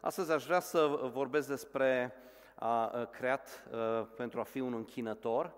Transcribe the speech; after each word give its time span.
Astăzi 0.00 0.32
aș 0.32 0.44
vrea 0.44 0.60
să 0.60 1.10
vorbesc 1.12 1.48
despre 1.48 2.12
a 2.54 3.08
creat 3.10 3.68
pentru 4.16 4.40
a 4.40 4.42
fi 4.42 4.60
un 4.60 4.74
închinător. 4.74 5.52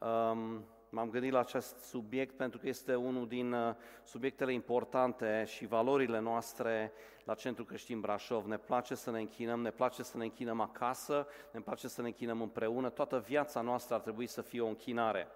Um, 0.00 0.64
m-am 0.88 1.10
gândit 1.10 1.32
la 1.32 1.38
acest 1.38 1.78
subiect 1.78 2.36
pentru 2.36 2.58
că 2.58 2.68
este 2.68 2.94
unul 2.94 3.28
din 3.28 3.76
subiectele 4.04 4.52
importante 4.52 5.44
și 5.46 5.66
valorile 5.66 6.18
noastre 6.18 6.92
la 7.24 7.34
Centrul 7.34 7.66
Creștin 7.66 8.00
Brașov. 8.00 8.46
Ne 8.46 8.56
place 8.56 8.94
să 8.94 9.10
ne 9.10 9.20
închinăm, 9.20 9.60
ne 9.60 9.70
place 9.70 10.02
să 10.02 10.16
ne 10.16 10.24
închinăm 10.24 10.60
acasă, 10.60 11.26
ne 11.52 11.60
place 11.60 11.88
să 11.88 12.00
ne 12.00 12.06
închinăm 12.06 12.40
împreună. 12.40 12.90
Toată 12.90 13.18
viața 13.18 13.60
noastră 13.60 13.94
ar 13.94 14.00
trebui 14.00 14.26
să 14.26 14.42
fie 14.42 14.60
o 14.60 14.66
închinare. 14.66 15.28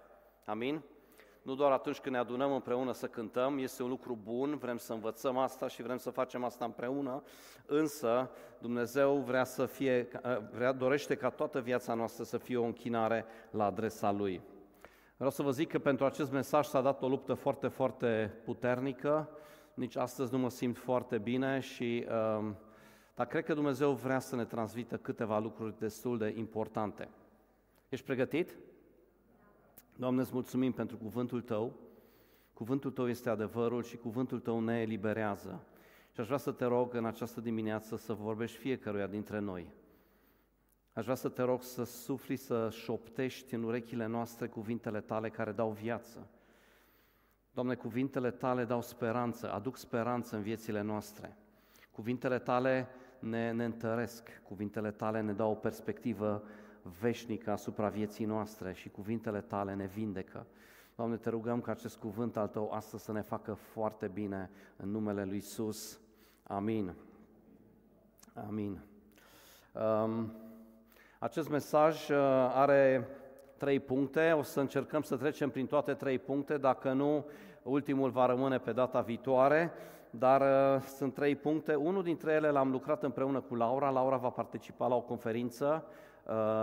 Amin? 0.45 0.83
Nu 1.41 1.55
doar 1.55 1.71
atunci 1.71 1.99
când 1.99 2.15
ne 2.15 2.21
adunăm 2.21 2.53
împreună 2.53 2.91
să 2.91 3.07
cântăm, 3.07 3.57
este 3.57 3.83
un 3.83 3.89
lucru 3.89 4.17
bun, 4.23 4.57
vrem 4.57 4.77
să 4.77 4.93
învățăm 4.93 5.37
asta 5.37 5.67
și 5.67 5.81
vrem 5.81 5.97
să 5.97 6.09
facem 6.09 6.43
asta 6.43 6.65
împreună, 6.65 7.23
însă 7.65 8.29
Dumnezeu 8.59 9.15
vrea 9.15 9.43
să 9.43 9.65
fie, 9.65 10.07
vrea, 10.51 10.71
dorește 10.71 11.15
ca 11.15 11.29
toată 11.29 11.59
viața 11.59 11.93
noastră 11.93 12.23
să 12.23 12.37
fie 12.37 12.57
o 12.57 12.63
închinare 12.63 13.25
la 13.51 13.65
adresa 13.65 14.11
Lui. 14.11 14.41
Vreau 15.15 15.31
să 15.31 15.41
vă 15.41 15.51
zic 15.51 15.69
că 15.69 15.79
pentru 15.79 16.05
acest 16.05 16.31
mesaj 16.31 16.65
s-a 16.65 16.81
dat 16.81 17.01
o 17.01 17.07
luptă 17.07 17.33
foarte, 17.33 17.67
foarte 17.67 18.33
puternică, 18.43 19.29
nici 19.73 19.95
astăzi 19.95 20.31
nu 20.33 20.37
mă 20.37 20.49
simt 20.49 20.77
foarte 20.77 21.17
bine 21.17 21.59
și 21.59 22.07
um, 22.37 22.55
dar 23.15 23.27
cred 23.27 23.43
că 23.43 23.53
Dumnezeu 23.53 23.91
vrea 23.91 24.19
să 24.19 24.35
ne 24.35 24.45
transmită 24.45 24.97
câteva 24.97 25.39
lucruri 25.39 25.79
destul 25.79 26.17
de 26.17 26.33
importante. 26.37 27.09
Ești 27.89 28.05
pregătit? 28.05 28.57
Doamne, 29.95 30.21
îți 30.21 30.33
mulțumim 30.33 30.71
pentru 30.71 30.97
cuvântul 30.97 31.41
Tău. 31.41 31.73
Cuvântul 32.53 32.91
Tău 32.91 33.09
este 33.09 33.29
adevărul 33.29 33.83
și 33.83 33.97
cuvântul 33.97 34.39
Tău 34.39 34.59
ne 34.59 34.81
eliberează. 34.81 35.63
Și 36.13 36.19
aș 36.19 36.25
vrea 36.25 36.37
să 36.37 36.51
te 36.51 36.65
rog 36.65 36.93
în 36.93 37.05
această 37.05 37.41
dimineață 37.41 37.95
să 37.95 38.13
vorbești 38.13 38.57
fiecăruia 38.57 39.07
dintre 39.07 39.39
noi. 39.39 39.67
Aș 40.93 41.03
vrea 41.03 41.15
să 41.15 41.29
te 41.29 41.41
rog 41.41 41.63
să 41.63 41.83
sufli, 41.83 42.35
să 42.35 42.69
șoptești 42.71 43.53
în 43.53 43.63
urechile 43.63 44.05
noastre 44.05 44.47
cuvintele 44.47 45.01
Tale 45.01 45.29
care 45.29 45.51
dau 45.51 45.71
viață. 45.71 46.27
Doamne, 47.53 47.75
cuvintele 47.75 48.31
Tale 48.31 48.65
dau 48.65 48.81
speranță, 48.81 49.51
aduc 49.51 49.77
speranță 49.77 50.35
în 50.35 50.41
viețile 50.41 50.81
noastre. 50.81 51.37
Cuvintele 51.91 52.39
Tale 52.39 52.87
ne, 53.19 53.51
ne 53.51 53.65
întăresc, 53.65 54.41
cuvintele 54.43 54.91
Tale 54.91 55.21
ne 55.21 55.33
dau 55.33 55.51
o 55.51 55.55
perspectivă 55.55 56.43
veșnică 56.99 57.51
asupra 57.51 57.87
vieții 57.87 58.25
noastre 58.25 58.73
și 58.73 58.89
cuvintele 58.89 59.41
tale 59.41 59.73
ne 59.73 59.85
vindecă. 59.85 60.45
Doamne, 60.95 61.15
te 61.15 61.29
rugăm 61.29 61.61
ca 61.61 61.71
acest 61.71 61.97
cuvânt 61.97 62.37
al 62.37 62.47
Tău 62.47 62.71
astăzi 62.71 63.03
să 63.03 63.11
ne 63.11 63.21
facă 63.21 63.53
foarte 63.53 64.07
bine 64.07 64.49
în 64.77 64.89
numele 64.89 65.23
Lui 65.23 65.37
Isus. 65.37 65.99
Amin. 66.43 66.93
Amin. 68.47 68.81
Um, 69.73 70.33
acest 71.19 71.49
mesaj 71.49 72.09
uh, 72.09 72.17
are 72.53 73.07
trei 73.57 73.79
puncte, 73.79 74.31
o 74.31 74.41
să 74.41 74.59
încercăm 74.59 75.01
să 75.01 75.17
trecem 75.17 75.49
prin 75.49 75.65
toate 75.65 75.93
trei 75.93 76.19
puncte, 76.19 76.57
dacă 76.57 76.91
nu, 76.91 77.25
ultimul 77.63 78.09
va 78.09 78.25
rămâne 78.25 78.57
pe 78.57 78.71
data 78.71 79.01
viitoare, 79.01 79.71
dar 80.09 80.41
uh, 80.41 80.81
sunt 80.81 81.13
trei 81.13 81.35
puncte. 81.35 81.75
Unul 81.75 82.03
dintre 82.03 82.31
ele 82.31 82.49
l-am 82.49 82.71
lucrat 82.71 83.03
împreună 83.03 83.39
cu 83.41 83.55
Laura, 83.55 83.89
Laura 83.89 84.17
va 84.17 84.29
participa 84.29 84.87
la 84.87 84.95
o 84.95 85.01
conferință 85.01 85.85
Uh, 85.85 86.10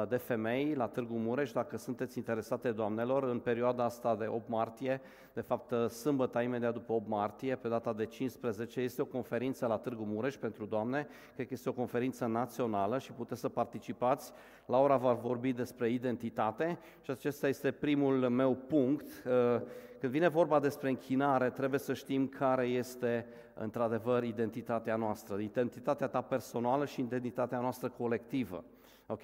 de 0.08 0.16
femei 0.16 0.74
la 0.74 0.86
Târgu 0.86 1.14
Mureș, 1.14 1.52
dacă 1.52 1.76
sunteți 1.76 2.18
interesate, 2.18 2.70
doamnelor, 2.70 3.22
în 3.22 3.38
perioada 3.38 3.84
asta 3.84 4.16
de 4.16 4.26
8 4.26 4.48
martie, 4.48 5.00
de 5.32 5.40
fapt 5.40 5.70
uh, 5.70 5.88
sâmbătă 5.88 6.40
imediat 6.40 6.72
după 6.72 6.92
8 6.92 7.08
martie, 7.08 7.56
pe 7.56 7.68
data 7.68 7.92
de 7.92 8.04
15, 8.04 8.80
este 8.80 9.02
o 9.02 9.04
conferință 9.04 9.66
la 9.66 9.76
Târgu 9.76 10.04
Mureș 10.04 10.36
pentru 10.36 10.64
doamne, 10.66 11.06
cred 11.34 11.46
că 11.46 11.54
este 11.54 11.68
o 11.68 11.72
conferință 11.72 12.26
națională 12.26 12.98
și 12.98 13.12
puteți 13.12 13.40
să 13.40 13.48
participați. 13.48 14.32
Laura 14.66 14.96
va 14.96 15.12
vorbi 15.12 15.52
despre 15.52 15.90
identitate 15.90 16.78
și 17.02 17.10
acesta 17.10 17.48
este 17.48 17.70
primul 17.70 18.28
meu 18.28 18.54
punct. 18.54 19.06
Uh, 19.26 19.60
când 20.00 20.12
vine 20.12 20.28
vorba 20.28 20.60
despre 20.60 20.88
închinare, 20.88 21.50
trebuie 21.50 21.80
să 21.80 21.94
știm 21.94 22.26
care 22.26 22.66
este 22.66 23.26
într-adevăr 23.54 24.22
identitatea 24.22 24.96
noastră, 24.96 25.38
identitatea 25.38 26.06
ta 26.06 26.20
personală 26.20 26.84
și 26.84 27.00
identitatea 27.00 27.60
noastră 27.60 27.88
colectivă. 27.88 28.64
Ok? 29.10 29.22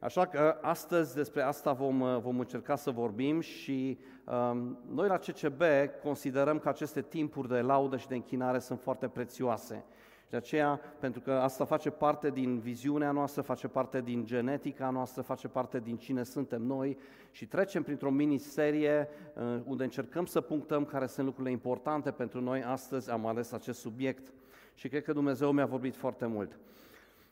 Așa 0.00 0.26
că 0.26 0.58
astăzi 0.60 1.14
despre 1.14 1.42
asta 1.42 1.72
vom, 1.72 2.00
uh, 2.00 2.18
vom 2.20 2.38
încerca 2.38 2.76
să 2.76 2.90
vorbim 2.90 3.40
și 3.40 3.98
um, 4.24 4.78
noi 4.90 5.08
la 5.08 5.18
CCB 5.18 5.62
considerăm 6.02 6.58
că 6.58 6.68
aceste 6.68 7.02
timpuri 7.02 7.48
de 7.48 7.60
laudă 7.60 7.96
și 7.96 8.08
de 8.08 8.14
închinare 8.14 8.58
sunt 8.58 8.80
foarte 8.80 9.08
prețioase. 9.08 9.84
Și 10.24 10.30
de 10.30 10.36
aceea, 10.36 10.80
pentru 10.98 11.20
că 11.20 11.32
asta 11.32 11.64
face 11.64 11.90
parte 11.90 12.30
din 12.30 12.58
viziunea 12.58 13.10
noastră, 13.10 13.42
face 13.42 13.68
parte 13.68 14.00
din 14.00 14.24
genetica 14.24 14.90
noastră, 14.90 15.22
face 15.22 15.48
parte 15.48 15.80
din 15.80 15.96
cine 15.96 16.22
suntem 16.22 16.62
noi 16.62 16.98
și 17.30 17.46
trecem 17.46 17.82
printr-o 17.82 18.10
miniserie 18.10 19.08
uh, 19.34 19.60
unde 19.64 19.84
încercăm 19.84 20.26
să 20.26 20.40
punctăm 20.40 20.84
care 20.84 21.06
sunt 21.06 21.26
lucrurile 21.26 21.52
importante 21.52 22.10
pentru 22.10 22.40
noi. 22.40 22.62
Astăzi 22.62 23.10
am 23.10 23.26
ales 23.26 23.52
acest 23.52 23.80
subiect 23.80 24.32
și 24.74 24.88
cred 24.88 25.02
că 25.02 25.12
Dumnezeu 25.12 25.52
mi-a 25.52 25.66
vorbit 25.66 25.96
foarte 25.96 26.26
mult. 26.26 26.58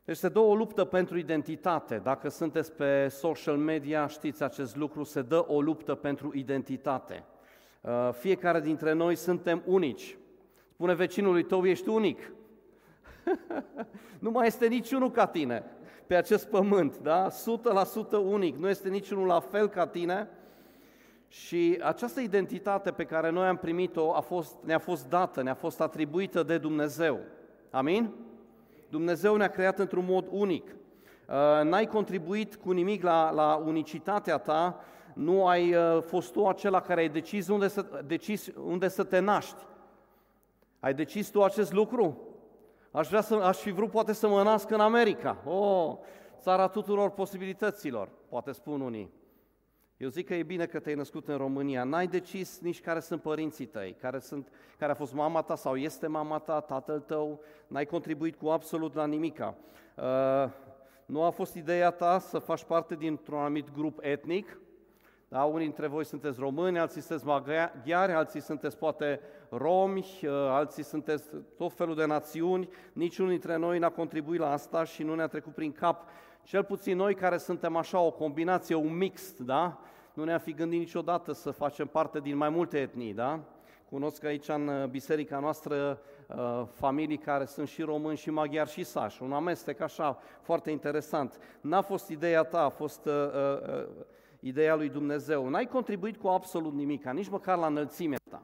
Deci 0.05 0.17
se 0.17 0.29
dă 0.29 0.39
o 0.39 0.55
luptă 0.55 0.85
pentru 0.85 1.19
identitate. 1.19 2.01
Dacă 2.03 2.29
sunteți 2.29 2.73
pe 2.73 3.09
social 3.09 3.57
media, 3.57 4.07
știți 4.07 4.43
acest 4.43 4.77
lucru, 4.77 5.03
se 5.03 5.23
dă 5.23 5.45
o 5.49 5.61
luptă 5.61 5.95
pentru 5.95 6.31
identitate. 6.35 7.25
Uh, 7.81 8.09
fiecare 8.13 8.61
dintre 8.61 8.93
noi 8.93 9.15
suntem 9.15 9.63
unici. 9.67 10.17
Spune 10.73 10.95
vecinului 10.95 11.45
tău, 11.45 11.67
ești 11.67 11.89
unic. 11.89 12.33
nu 14.19 14.31
mai 14.31 14.47
este 14.47 14.67
niciunul 14.67 15.11
ca 15.11 15.27
tine 15.27 15.65
pe 16.07 16.15
acest 16.15 16.49
pământ, 16.49 16.99
da? 16.99 17.29
100% 17.31 17.33
unic, 18.25 18.57
nu 18.57 18.69
este 18.69 18.89
niciunul 18.89 19.27
la 19.27 19.41
fel 19.41 19.69
ca 19.69 19.87
tine. 19.87 20.29
Și 21.29 21.79
această 21.83 22.21
identitate 22.21 22.91
pe 22.91 23.05
care 23.05 23.31
noi 23.31 23.47
am 23.47 23.57
primit-o 23.57 24.15
a 24.15 24.21
fost, 24.21 24.57
ne-a 24.65 24.79
fost 24.79 25.09
dată, 25.09 25.43
ne-a 25.43 25.55
fost 25.55 25.81
atribuită 25.81 26.43
de 26.43 26.59
Dumnezeu. 26.59 27.21
Amin? 27.71 28.11
Dumnezeu 28.95 29.37
ne-a 29.37 29.49
creat 29.49 29.79
într-un 29.79 30.05
mod 30.05 30.27
unic. 30.31 30.71
Uh, 30.71 31.65
n-ai 31.65 31.87
contribuit 31.87 32.57
cu 32.57 32.71
nimic 32.71 33.03
la, 33.03 33.31
la 33.31 33.55
unicitatea 33.55 34.39
ta, 34.39 34.81
nu 35.15 35.47
ai 35.47 35.75
uh, 35.75 36.03
fost 36.03 36.33
tu 36.33 36.47
acela 36.47 36.81
care 36.81 37.01
ai 37.01 37.09
decis 37.09 37.49
unde 37.49 37.69
să, 37.69 38.03
decis 38.07 38.51
unde 38.65 38.89
să 38.89 39.05
te 39.05 39.19
naști. 39.19 39.67
Ai 40.81 40.95
decis 40.95 41.29
tu 41.29 41.43
acest 41.43 41.73
lucru? 41.73 42.19
Aș, 42.91 43.09
vrea 43.09 43.21
să, 43.21 43.35
aș 43.35 43.57
fi 43.57 43.71
vrut 43.71 43.91
poate 43.91 44.13
să 44.13 44.29
mă 44.29 44.43
nasc 44.43 44.71
în 44.71 44.81
America. 44.81 45.37
Oh, 45.45 45.97
țara 46.41 46.69
tuturor 46.69 47.11
posibilităților, 47.11 48.09
poate 48.29 48.53
spun 48.53 48.81
unii. 48.81 49.13
Eu 50.05 50.11
zic 50.11 50.27
că 50.27 50.35
e 50.35 50.43
bine 50.43 50.67
că 50.67 50.79
te-ai 50.79 50.95
născut 50.95 51.29
în 51.29 51.37
România. 51.37 51.85
N-ai 51.85 52.07
decis 52.07 52.61
nici 52.61 52.81
care 52.81 53.01
sunt 53.01 53.23
părinții 53.23 53.67
tăi, 53.67 53.97
care, 54.01 54.19
sunt, 54.19 54.49
care 54.79 54.93
a 54.93 54.95
fost 54.95 55.13
mama 55.13 55.43
ta 55.43 55.57
sau 55.57 55.77
este 55.77 56.07
mama 56.07 56.39
ta, 56.39 56.61
tatăl 56.61 57.01
tău. 57.01 57.41
N-ai 57.67 57.85
contribuit 57.85 58.37
cu 58.37 58.49
absolut 58.49 58.95
la 58.95 59.07
nimica. 59.07 59.55
Uh, 59.97 60.51
nu 61.07 61.23
a 61.23 61.31
fost 61.31 61.55
ideea 61.55 61.91
ta 61.91 62.19
să 62.19 62.39
faci 62.39 62.65
parte 62.65 62.95
dintr-un 62.95 63.39
anumit 63.39 63.73
grup 63.75 63.99
etnic. 64.03 64.59
Da, 65.29 65.45
unii 65.45 65.65
dintre 65.65 65.87
voi 65.87 66.05
sunteți 66.05 66.39
români, 66.39 66.79
alții 66.79 67.01
sunteți 67.01 67.27
maghiari, 67.27 68.13
alții 68.13 68.41
sunteți 68.41 68.79
poate 68.79 69.21
romi, 69.49 70.07
uh, 70.23 70.31
alții 70.31 70.83
sunteți 70.83 71.25
tot 71.57 71.73
felul 71.73 71.95
de 71.95 72.05
națiuni. 72.05 72.69
Niciunul 72.93 73.31
dintre 73.31 73.57
noi 73.57 73.79
n-a 73.79 73.91
contribuit 73.91 74.41
la 74.41 74.53
asta 74.53 74.85
și 74.85 75.03
nu 75.03 75.15
ne-a 75.15 75.27
trecut 75.27 75.55
prin 75.55 75.73
cap 75.73 76.09
cel 76.43 76.65
puțin 76.65 76.97
noi 76.97 77.15
care 77.15 77.37
suntem 77.37 77.77
așa 77.77 78.01
o 78.01 78.11
combinație, 78.11 78.75
un 78.75 78.97
mix, 78.97 79.35
da? 79.39 79.79
Nu 80.15 80.25
ne-am 80.25 80.39
fi 80.39 80.53
gândit 80.53 80.79
niciodată 80.79 81.33
să 81.33 81.51
facem 81.51 81.87
parte 81.87 82.21
din 82.21 82.37
mai 82.37 82.49
multe 82.49 82.81
etnii, 82.81 83.15
da? 83.15 83.41
Cunosc 83.89 84.25
aici 84.25 84.49
în 84.49 84.69
uh, 84.69 84.89
biserica 84.89 85.39
noastră 85.39 86.01
uh, 86.29 86.63
familii 86.73 87.19
care 87.19 87.45
sunt 87.45 87.69
și 87.69 87.83
români 87.83 88.17
și 88.17 88.31
maghiari 88.31 88.71
și 88.71 88.85
sași, 88.85 89.23
un 89.23 89.33
amestec 89.33 89.81
așa 89.81 90.19
foarte 90.41 90.71
interesant. 90.71 91.39
N-a 91.61 91.81
fost 91.81 92.09
ideea 92.09 92.43
ta, 92.43 92.65
a 92.65 92.69
fost 92.69 93.07
uh, 93.07 93.13
uh, 93.13 93.87
ideea 94.41 94.75
lui 94.75 94.89
Dumnezeu. 94.89 95.49
N-ai 95.49 95.67
contribuit 95.67 96.17
cu 96.17 96.29
absolut 96.29 96.73
nimic, 96.73 97.05
nici 97.05 97.29
măcar 97.29 97.59
la 97.59 97.67
înălțimea 97.67 98.19
ta. 98.31 98.43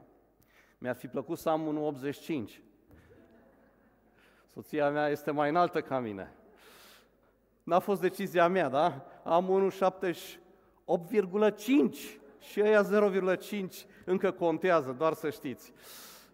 Mi-ar 0.77 0.95
fi 0.95 1.07
plăcut 1.07 1.37
să 1.37 1.49
am 1.49 1.93
1,85. 2.57 2.61
Soția 4.53 4.89
mea 4.89 5.07
este 5.07 5.31
mai 5.31 5.49
înaltă 5.49 5.81
ca 5.81 5.99
mine. 5.99 6.33
N-a 7.63 7.79
fost 7.79 8.01
decizia 8.01 8.47
mea, 8.47 8.69
da? 8.69 9.05
Am 9.23 9.45
1,78,5 10.99 12.19
și 12.39 12.61
ăia 12.61 12.83
0,5 12.83 13.65
încă 14.05 14.31
contează, 14.31 14.91
doar 14.91 15.13
să 15.13 15.29
știți. 15.29 15.73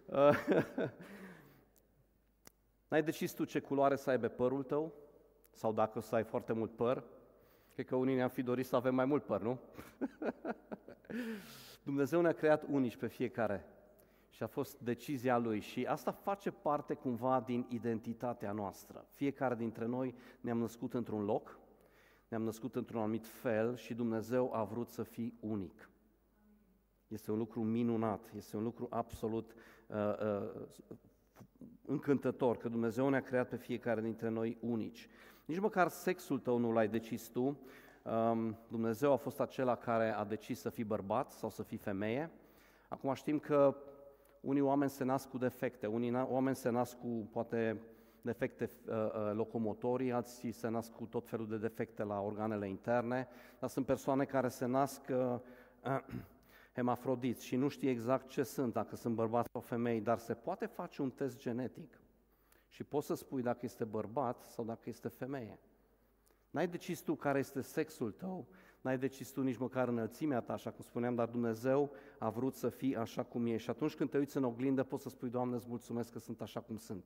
N-ai 2.88 3.02
decis 3.02 3.32
tu 3.32 3.44
ce 3.44 3.60
culoare 3.60 3.96
să 3.96 4.10
aibă 4.10 4.28
părul 4.28 4.62
tău? 4.62 4.92
Sau 5.52 5.72
dacă 5.72 5.98
o 5.98 6.00
să 6.00 6.14
ai 6.14 6.24
foarte 6.24 6.52
mult 6.52 6.76
păr? 6.76 7.04
Cred 7.74 7.86
că 7.86 7.96
unii 7.96 8.14
ne-am 8.14 8.28
fi 8.28 8.42
dorit 8.42 8.66
să 8.66 8.76
avem 8.76 8.94
mai 8.94 9.04
mult 9.04 9.24
păr, 9.24 9.42
nu? 9.42 9.58
Dumnezeu 11.88 12.20
ne-a 12.20 12.32
creat 12.32 12.64
unici 12.70 12.96
pe 12.96 13.06
fiecare. 13.06 13.66
și 14.30 14.42
a 14.42 14.46
fost 14.46 14.78
decizia 14.78 15.38
lui 15.38 15.60
și 15.60 15.84
asta 15.84 16.10
face 16.10 16.50
parte 16.50 16.94
cumva 16.94 17.42
din 17.46 17.66
identitatea 17.68 18.52
noastră. 18.52 19.06
Fiecare 19.10 19.54
dintre 19.54 19.86
noi 19.86 20.14
ne-am 20.40 20.58
născut 20.58 20.94
într-un 20.94 21.24
loc, 21.24 21.58
ne-am 22.28 22.42
născut 22.42 22.74
într-un 22.74 23.00
anumit 23.00 23.26
fel 23.26 23.76
și 23.76 23.94
Dumnezeu 23.94 24.54
a 24.54 24.64
vrut 24.64 24.88
să 24.88 25.02
fii 25.02 25.38
unic. 25.40 25.90
Este 27.08 27.30
un 27.30 27.38
lucru 27.38 27.62
minunat, 27.62 28.30
este 28.36 28.56
un 28.56 28.62
lucru 28.62 28.86
absolut 28.90 29.54
uh, 29.86 29.96
uh, 29.96 30.66
încântător, 31.86 32.56
că 32.56 32.68
Dumnezeu 32.68 33.08
ne-a 33.08 33.22
creat 33.22 33.48
pe 33.48 33.56
fiecare 33.56 34.00
dintre 34.00 34.28
noi 34.28 34.58
unici. 34.60 35.08
Nici 35.44 35.58
măcar 35.58 35.88
sexul 35.88 36.38
tău 36.38 36.58
nu 36.58 36.72
l-ai 36.72 36.88
decis 36.88 37.28
tu, 37.28 37.60
um, 38.02 38.58
Dumnezeu 38.68 39.12
a 39.12 39.16
fost 39.16 39.40
acela 39.40 39.76
care 39.76 40.10
a 40.10 40.24
decis 40.24 40.60
să 40.60 40.70
fii 40.70 40.84
bărbat 40.84 41.32
sau 41.32 41.50
să 41.50 41.62
fii 41.62 41.76
femeie. 41.76 42.30
Acum 42.88 43.14
știm 43.14 43.38
că 43.38 43.76
unii 44.40 44.60
oameni 44.60 44.90
se 44.90 45.04
nasc 45.04 45.28
cu 45.28 45.38
defecte, 45.38 45.86
unii 45.86 46.14
oameni 46.14 46.56
se 46.56 46.70
nasc 46.70 46.98
cu 46.98 47.28
poate 47.32 47.80
defecte 48.20 48.64
uh, 48.64 48.94
uh, 48.94 49.30
locomotorii, 49.34 50.12
alții 50.12 50.52
se 50.52 50.68
nasc 50.68 50.92
cu 50.92 51.04
tot 51.04 51.28
felul 51.28 51.48
de 51.48 51.56
defecte 51.56 52.02
la 52.02 52.20
organele 52.20 52.68
interne, 52.68 53.28
dar 53.58 53.68
sunt 53.68 53.86
persoane 53.86 54.24
care 54.24 54.48
se 54.48 54.66
nasc 54.66 55.00
uh, 55.10 55.38
uh, 55.84 56.04
hemafrodiți 56.78 57.46
și 57.46 57.56
nu 57.56 57.68
știi 57.68 57.88
exact 57.88 58.28
ce 58.28 58.42
sunt, 58.42 58.72
dacă 58.72 58.96
sunt 58.96 59.14
bărbați 59.14 59.48
sau 59.52 59.60
femei, 59.60 60.00
dar 60.00 60.18
se 60.18 60.34
poate 60.34 60.66
face 60.66 61.02
un 61.02 61.10
test 61.10 61.38
genetic 61.38 62.00
și 62.68 62.84
poți 62.84 63.06
să 63.06 63.14
spui 63.14 63.42
dacă 63.42 63.58
este 63.62 63.84
bărbat 63.84 64.42
sau 64.42 64.64
dacă 64.64 64.88
este 64.88 65.08
femeie. 65.08 65.58
N-ai 66.50 66.68
decis 66.68 67.00
tu 67.00 67.14
care 67.14 67.38
este 67.38 67.60
sexul 67.60 68.10
tău, 68.10 68.46
n-ai 68.80 68.98
decis 68.98 69.30
tu 69.30 69.42
nici 69.42 69.56
măcar 69.56 69.88
înălțimea 69.88 70.40
ta, 70.40 70.52
așa 70.52 70.70
cum 70.70 70.84
spuneam, 70.84 71.14
dar 71.14 71.28
Dumnezeu 71.28 71.90
a 72.18 72.30
vrut 72.30 72.54
să 72.54 72.68
fii 72.68 72.96
așa 72.96 73.22
cum 73.22 73.46
ești. 73.46 73.62
Și 73.62 73.70
atunci 73.70 73.94
când 73.94 74.10
te 74.10 74.18
uiți 74.18 74.36
în 74.36 74.44
oglindă, 74.44 74.82
poți 74.82 75.02
să 75.02 75.08
spui, 75.08 75.30
Doamne, 75.30 75.56
îți 75.56 75.68
mulțumesc 75.68 76.12
că 76.12 76.18
sunt 76.18 76.40
așa 76.40 76.60
cum 76.60 76.76
sunt. 76.76 77.04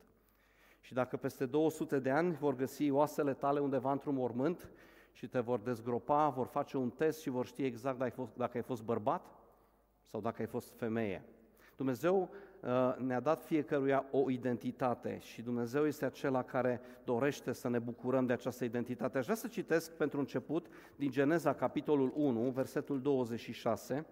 Și 0.82 0.94
dacă 0.94 1.16
peste 1.16 1.46
200 1.46 1.98
de 1.98 2.10
ani 2.10 2.34
vor 2.34 2.54
găsi 2.54 2.90
oasele 2.90 3.34
tale 3.34 3.60
undeva 3.60 3.92
într-un 3.92 4.14
mormânt 4.14 4.70
și 5.12 5.28
te 5.28 5.40
vor 5.40 5.60
dezgropa, 5.60 6.28
vor 6.28 6.46
face 6.46 6.76
un 6.76 6.90
test 6.90 7.20
și 7.20 7.30
vor 7.30 7.46
ști 7.46 7.64
exact 7.64 7.98
dacă 7.98 8.04
ai 8.04 8.10
fost, 8.10 8.36
dacă 8.36 8.56
ai 8.56 8.62
fost 8.62 8.82
bărbat 8.82 9.26
sau 10.04 10.20
dacă 10.20 10.40
ai 10.40 10.46
fost 10.46 10.72
femeie. 10.76 11.24
Dumnezeu 11.76 12.30
uh, 12.60 12.96
ne-a 12.98 13.20
dat 13.20 13.44
fiecăruia 13.44 14.04
o 14.10 14.30
identitate 14.30 15.18
și 15.18 15.42
Dumnezeu 15.42 15.86
este 15.86 16.04
acela 16.04 16.42
care 16.42 16.80
dorește 17.04 17.52
să 17.52 17.68
ne 17.68 17.78
bucurăm 17.78 18.26
de 18.26 18.32
această 18.32 18.64
identitate. 18.64 19.18
Aș 19.18 19.24
vrea 19.24 19.36
să 19.36 19.48
citesc 19.48 19.92
pentru 19.92 20.18
început 20.18 20.66
din 20.96 21.10
Geneza, 21.10 21.54
capitolul 21.54 22.12
1, 22.14 22.50
versetul 22.50 23.00
26. 23.00 24.06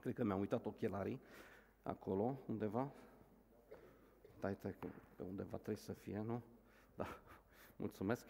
Cred 0.00 0.14
că 0.14 0.24
mi-am 0.24 0.40
uitat 0.40 0.64
ochelarii 0.64 1.20
acolo, 1.82 2.38
undeva. 2.46 2.92
Stai, 4.40 4.54
stai, 4.54 4.74
pe 4.80 5.22
undeva 5.22 5.56
trebuie 5.56 5.76
să 5.76 5.92
fie, 5.92 6.22
nu? 6.26 6.42
Da, 6.94 7.06
mulțumesc. 7.76 8.24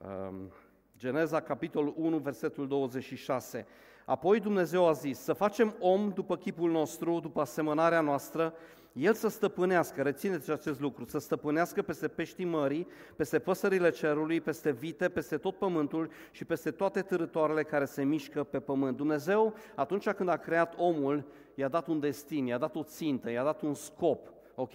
Um, 0.00 0.52
Geneza, 0.98 1.40
capitolul 1.40 1.94
1, 1.96 2.18
versetul 2.18 2.68
26. 2.68 3.66
Apoi 4.04 4.40
Dumnezeu 4.40 4.88
a 4.88 4.92
zis 4.92 5.18
să 5.18 5.32
facem 5.32 5.74
om 5.80 6.10
după 6.14 6.36
chipul 6.36 6.70
nostru, 6.70 7.20
după 7.20 7.40
asemănarea 7.40 8.00
noastră, 8.00 8.54
el 8.92 9.14
să 9.14 9.28
stăpânească, 9.28 10.02
rețineți 10.02 10.50
acest 10.50 10.80
lucru, 10.80 11.04
să 11.04 11.18
stăpânească 11.18 11.82
peste 11.82 12.08
peștii 12.08 12.44
mării, 12.44 12.86
peste 13.16 13.38
păsările 13.38 13.90
cerului, 13.90 14.40
peste 14.40 14.70
vite, 14.70 15.08
peste 15.08 15.36
tot 15.36 15.56
pământul 15.58 16.10
și 16.30 16.44
peste 16.44 16.70
toate 16.70 17.02
târătoarele 17.02 17.62
care 17.62 17.84
se 17.84 18.04
mișcă 18.04 18.44
pe 18.44 18.60
pământ. 18.60 18.96
Dumnezeu, 18.96 19.54
atunci 19.74 20.10
când 20.10 20.28
a 20.28 20.36
creat 20.36 20.74
omul, 20.76 21.24
i-a 21.54 21.68
dat 21.68 21.86
un 21.86 22.00
destin, 22.00 22.46
i-a 22.46 22.58
dat 22.58 22.76
o 22.76 22.82
țintă, 22.82 23.30
i-a 23.30 23.44
dat 23.44 23.62
un 23.62 23.74
scop 23.74 24.34
ok? 24.56 24.72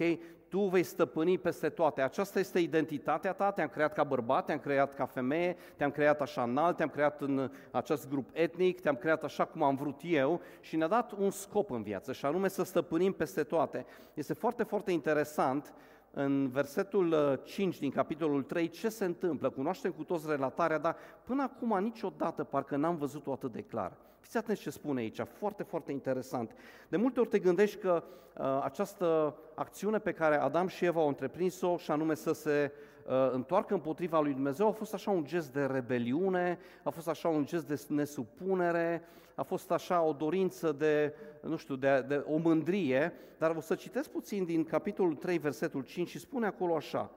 Tu 0.48 0.60
vei 0.60 0.82
stăpâni 0.82 1.38
peste 1.38 1.68
toate. 1.68 2.02
Aceasta 2.02 2.38
este 2.38 2.58
identitatea 2.58 3.32
ta, 3.32 3.50
te-am 3.50 3.68
creat 3.68 3.92
ca 3.92 4.04
bărbat, 4.04 4.44
te-am 4.44 4.58
creat 4.58 4.94
ca 4.94 5.06
femeie, 5.06 5.56
te-am 5.76 5.90
creat 5.90 6.20
așa 6.20 6.42
înalt, 6.42 6.76
te-am 6.76 6.88
creat 6.88 7.20
în 7.20 7.50
acest 7.70 8.08
grup 8.08 8.28
etnic, 8.32 8.80
te-am 8.80 8.96
creat 8.96 9.24
așa 9.24 9.44
cum 9.44 9.62
am 9.62 9.74
vrut 9.74 10.00
eu 10.02 10.40
și 10.60 10.76
ne-a 10.76 10.88
dat 10.88 11.12
un 11.12 11.30
scop 11.30 11.70
în 11.70 11.82
viață 11.82 12.12
și 12.12 12.26
anume 12.26 12.48
să 12.48 12.64
stăpânim 12.64 13.12
peste 13.12 13.42
toate. 13.42 13.86
Este 14.14 14.32
foarte, 14.34 14.62
foarte 14.62 14.92
interesant 14.92 15.74
în 16.10 16.48
versetul 16.48 17.40
5 17.44 17.74
uh, 17.74 17.80
din 17.80 17.90
capitolul 17.90 18.42
3 18.42 18.68
ce 18.68 18.88
se 18.88 19.04
întâmplă. 19.04 19.50
Cunoaștem 19.50 19.90
cu 19.92 20.02
toți 20.04 20.28
relatarea, 20.28 20.78
dar 20.78 20.96
până 21.24 21.42
acum 21.42 21.82
niciodată 21.82 22.44
parcă 22.44 22.76
n-am 22.76 22.96
văzut-o 22.96 23.32
atât 23.32 23.52
de 23.52 23.62
clar. 23.62 23.92
Fiți 24.22 24.36
atenți 24.36 24.60
ce 24.60 24.70
spune 24.70 25.00
aici, 25.00 25.20
foarte, 25.20 25.62
foarte 25.62 25.92
interesant. 25.92 26.50
De 26.88 26.96
multe 26.96 27.20
ori 27.20 27.28
te 27.28 27.38
gândești 27.38 27.76
că 27.76 28.02
uh, 28.38 28.60
această 28.62 29.36
acțiune 29.54 29.98
pe 29.98 30.12
care 30.12 30.36
Adam 30.36 30.66
și 30.66 30.84
Eva 30.84 31.00
au 31.00 31.08
întreprins-o, 31.08 31.76
și 31.76 31.90
anume 31.90 32.14
să 32.14 32.32
se 32.32 32.72
uh, 33.06 33.30
întoarcă 33.32 33.74
împotriva 33.74 34.20
lui 34.20 34.32
Dumnezeu, 34.32 34.68
a 34.68 34.72
fost 34.72 34.94
așa 34.94 35.10
un 35.10 35.24
gest 35.24 35.52
de 35.52 35.64
rebeliune, 35.64 36.58
a 36.82 36.90
fost 36.90 37.08
așa 37.08 37.28
un 37.28 37.44
gest 37.44 37.66
de 37.68 37.94
nesupunere, 37.94 39.02
a 39.34 39.42
fost 39.42 39.70
așa 39.70 40.02
o 40.02 40.12
dorință 40.12 40.72
de, 40.72 41.14
nu 41.40 41.56
știu, 41.56 41.76
de, 41.76 42.04
de 42.08 42.24
o 42.26 42.36
mândrie, 42.36 43.12
dar 43.38 43.56
o 43.56 43.60
să 43.60 43.74
citesc 43.74 44.10
puțin 44.10 44.44
din 44.44 44.64
capitolul 44.64 45.14
3, 45.14 45.38
versetul 45.38 45.82
5 45.82 46.08
și 46.08 46.18
spune 46.18 46.46
acolo 46.46 46.76
așa, 46.76 47.10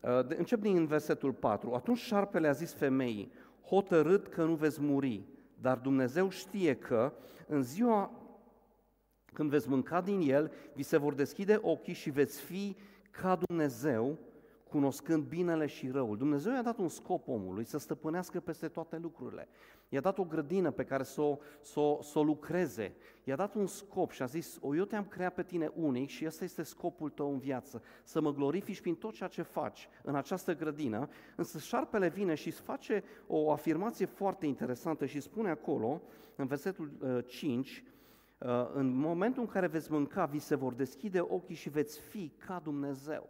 uh, 0.00 0.10
încep 0.36 0.60
din 0.60 0.86
versetul 0.86 1.32
4, 1.32 1.74
atunci 1.74 1.98
șarpele 1.98 2.48
a 2.48 2.52
zis 2.52 2.72
femeii, 2.74 3.32
hotărât 3.66 4.26
că 4.26 4.44
nu 4.44 4.54
veți 4.54 4.80
muri, 4.80 5.24
dar 5.60 5.78
Dumnezeu 5.78 6.28
știe 6.28 6.74
că 6.74 7.12
în 7.46 7.62
ziua 7.62 8.10
când 9.32 9.50
veți 9.50 9.68
mânca 9.68 10.00
din 10.00 10.20
el, 10.20 10.52
vi 10.74 10.82
se 10.82 10.96
vor 10.96 11.14
deschide 11.14 11.58
ochii 11.62 11.94
și 11.94 12.10
veți 12.10 12.40
fi 12.40 12.76
ca 13.10 13.38
Dumnezeu, 13.46 14.18
cunoscând 14.68 15.24
binele 15.24 15.66
și 15.66 15.88
răul. 15.88 16.16
Dumnezeu 16.16 16.52
i-a 16.52 16.62
dat 16.62 16.78
un 16.78 16.88
scop 16.88 17.28
omului 17.28 17.64
să 17.64 17.78
stăpânească 17.78 18.40
peste 18.40 18.68
toate 18.68 18.98
lucrurile. 18.98 19.48
I-a 19.88 20.00
dat 20.00 20.18
o 20.18 20.24
grădină 20.24 20.70
pe 20.70 20.84
care 20.84 21.02
să 21.02 21.20
o, 21.20 21.38
să 21.60 21.80
o, 21.80 22.02
să 22.02 22.18
o 22.18 22.22
lucreze. 22.22 22.94
I-a 23.24 23.36
dat 23.36 23.54
un 23.54 23.66
scop 23.66 24.10
și 24.10 24.22
a 24.22 24.26
zis, 24.26 24.58
o, 24.60 24.76
eu 24.76 24.84
te-am 24.84 25.04
creat 25.04 25.34
pe 25.34 25.42
tine 25.42 25.72
unic 25.74 26.08
și 26.08 26.26
ăsta 26.26 26.44
este 26.44 26.62
scopul 26.62 27.10
tău 27.10 27.32
în 27.32 27.38
viață, 27.38 27.82
să 28.04 28.20
mă 28.20 28.32
glorifici 28.32 28.80
prin 28.80 28.94
tot 28.94 29.14
ceea 29.14 29.28
ce 29.28 29.42
faci 29.42 29.88
în 30.02 30.14
această 30.14 30.54
grădină. 30.54 31.08
Însă 31.36 31.58
șarpele 31.58 32.08
vine 32.08 32.34
și 32.34 32.46
îți 32.46 32.60
face 32.60 33.04
o 33.26 33.52
afirmație 33.52 34.06
foarte 34.06 34.46
interesantă 34.46 35.06
și 35.06 35.20
spune 35.20 35.50
acolo, 35.50 36.02
în 36.36 36.46
versetul 36.46 36.92
uh, 37.00 37.24
5, 37.26 37.84
uh, 38.38 38.48
în 38.72 38.96
momentul 38.96 39.42
în 39.42 39.48
care 39.48 39.66
veți 39.66 39.92
mânca, 39.92 40.24
vi 40.24 40.38
se 40.38 40.54
vor 40.54 40.74
deschide 40.74 41.20
ochii 41.20 41.54
și 41.54 41.68
veți 41.68 42.00
fi 42.00 42.32
ca 42.46 42.60
Dumnezeu. 42.64 43.28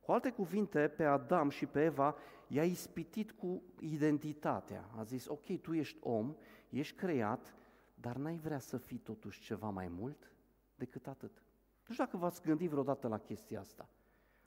Cu 0.00 0.12
alte 0.12 0.30
cuvinte, 0.30 0.92
pe 0.96 1.04
Adam 1.04 1.48
și 1.48 1.66
pe 1.66 1.84
Eva 1.84 2.16
i-a 2.50 2.64
ispitit 2.64 3.32
cu 3.32 3.62
identitatea. 3.80 4.84
A 4.96 5.02
zis, 5.02 5.26
ok, 5.26 5.60
tu 5.60 5.72
ești 5.72 5.98
om, 6.00 6.34
ești 6.68 6.96
creat, 6.96 7.54
dar 7.94 8.16
n-ai 8.16 8.36
vrea 8.36 8.58
să 8.58 8.76
fii 8.76 8.98
totuși 8.98 9.40
ceva 9.40 9.68
mai 9.68 9.88
mult 9.88 10.32
decât 10.74 11.06
atât. 11.06 11.42
Nu 11.86 11.92
știu 11.92 12.04
dacă 12.04 12.16
v-ați 12.16 12.42
gândit 12.42 12.70
vreodată 12.70 13.08
la 13.08 13.18
chestia 13.18 13.60
asta. 13.60 13.88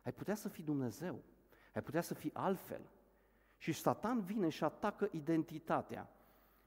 Ai 0.03 0.13
putea 0.13 0.35
să 0.35 0.49
fii 0.49 0.63
Dumnezeu, 0.63 1.21
ai 1.73 1.81
putea 1.81 2.01
să 2.01 2.13
fii 2.13 2.33
altfel. 2.33 2.81
Și 3.57 3.71
Satan 3.71 4.21
vine 4.21 4.49
și 4.49 4.63
atacă 4.63 5.09
identitatea. 5.11 6.09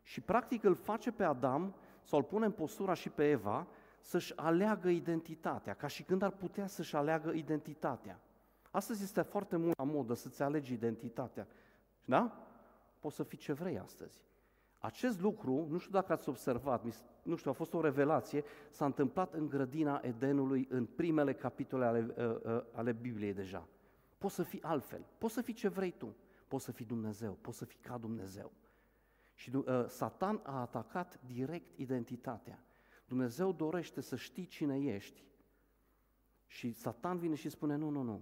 Și 0.03 0.21
practic 0.21 0.65
îl 0.65 0.75
face 0.75 1.13
pe 1.13 1.25
Adam, 1.25 1.75
sau 2.03 2.19
îl 2.19 2.25
pune 2.25 2.45
în 2.45 2.53
postura 2.53 2.95
și 2.95 3.09
pe 3.09 3.31
Eva, 3.31 3.67
să-și 4.01 4.37
aleagă 4.37 4.89
identitatea, 4.89 5.75
ca 5.75 5.87
și 5.87 6.03
când 6.03 6.23
ar 6.23 6.31
putea 6.31 6.67
să-și 6.67 6.97
aleagă 6.97 7.31
identitatea. 7.31 8.21
Astăzi 8.77 9.03
este 9.03 9.23
foarte 9.23 9.57
mult 9.57 9.79
la 9.79 9.85
modă 9.85 10.15
să-ți 10.15 10.43
alegi 10.43 10.73
identitatea. 10.73 11.47
Da? 12.05 12.47
Poți 12.99 13.17
să 13.17 13.23
fii 13.23 13.39
ce 13.39 13.53
vrei 13.53 13.79
astăzi. 13.79 14.25
Acest 14.79 15.21
lucru, 15.21 15.67
nu 15.69 15.79
știu 15.79 15.93
dacă 15.93 16.13
ați 16.13 16.29
observat, 16.29 16.85
nu 17.23 17.37
știu, 17.37 17.51
a 17.51 17.55
fost 17.55 17.75
o 17.75 17.81
revelație, 17.81 18.45
s-a 18.71 18.85
întâmplat 18.85 19.35
în 19.35 19.49
grădina 19.49 20.01
Edenului 20.03 20.67
în 20.71 20.87
primele 20.87 21.35
capitole 21.35 21.85
ale, 21.85 22.15
uh, 22.17 22.55
uh, 22.55 22.63
ale 22.73 22.93
Bibliei 22.93 23.33
deja. 23.33 23.69
Poți 24.19 24.35
să 24.35 24.43
fii 24.43 24.63
altfel, 24.63 25.05
poți 25.19 25.35
să 25.35 25.41
fii 25.41 25.55
ce 25.55 25.69
vrei 25.69 25.91
tu, 25.91 26.17
poți 26.49 26.65
să 26.65 26.73
fii 26.73 26.85
Dumnezeu, 26.85 27.39
poți 27.41 27.59
să 27.59 27.65
fii 27.65 27.81
ca 27.81 27.99
Dumnezeu. 27.99 28.53
Și 29.35 29.51
uh, 29.55 29.85
Satan 29.89 30.41
a 30.43 30.61
atacat 30.61 31.21
direct 31.27 31.79
identitatea. 31.79 32.65
Dumnezeu 33.07 33.53
dorește 33.53 34.01
să 34.01 34.17
știi 34.17 34.47
cine 34.47 34.79
ești. 34.79 35.25
Și 36.47 36.73
Satan 36.73 37.19
vine 37.19 37.35
și 37.35 37.49
spune, 37.49 37.77
nu, 37.77 37.89
nu, 37.89 38.03
nu, 38.03 38.21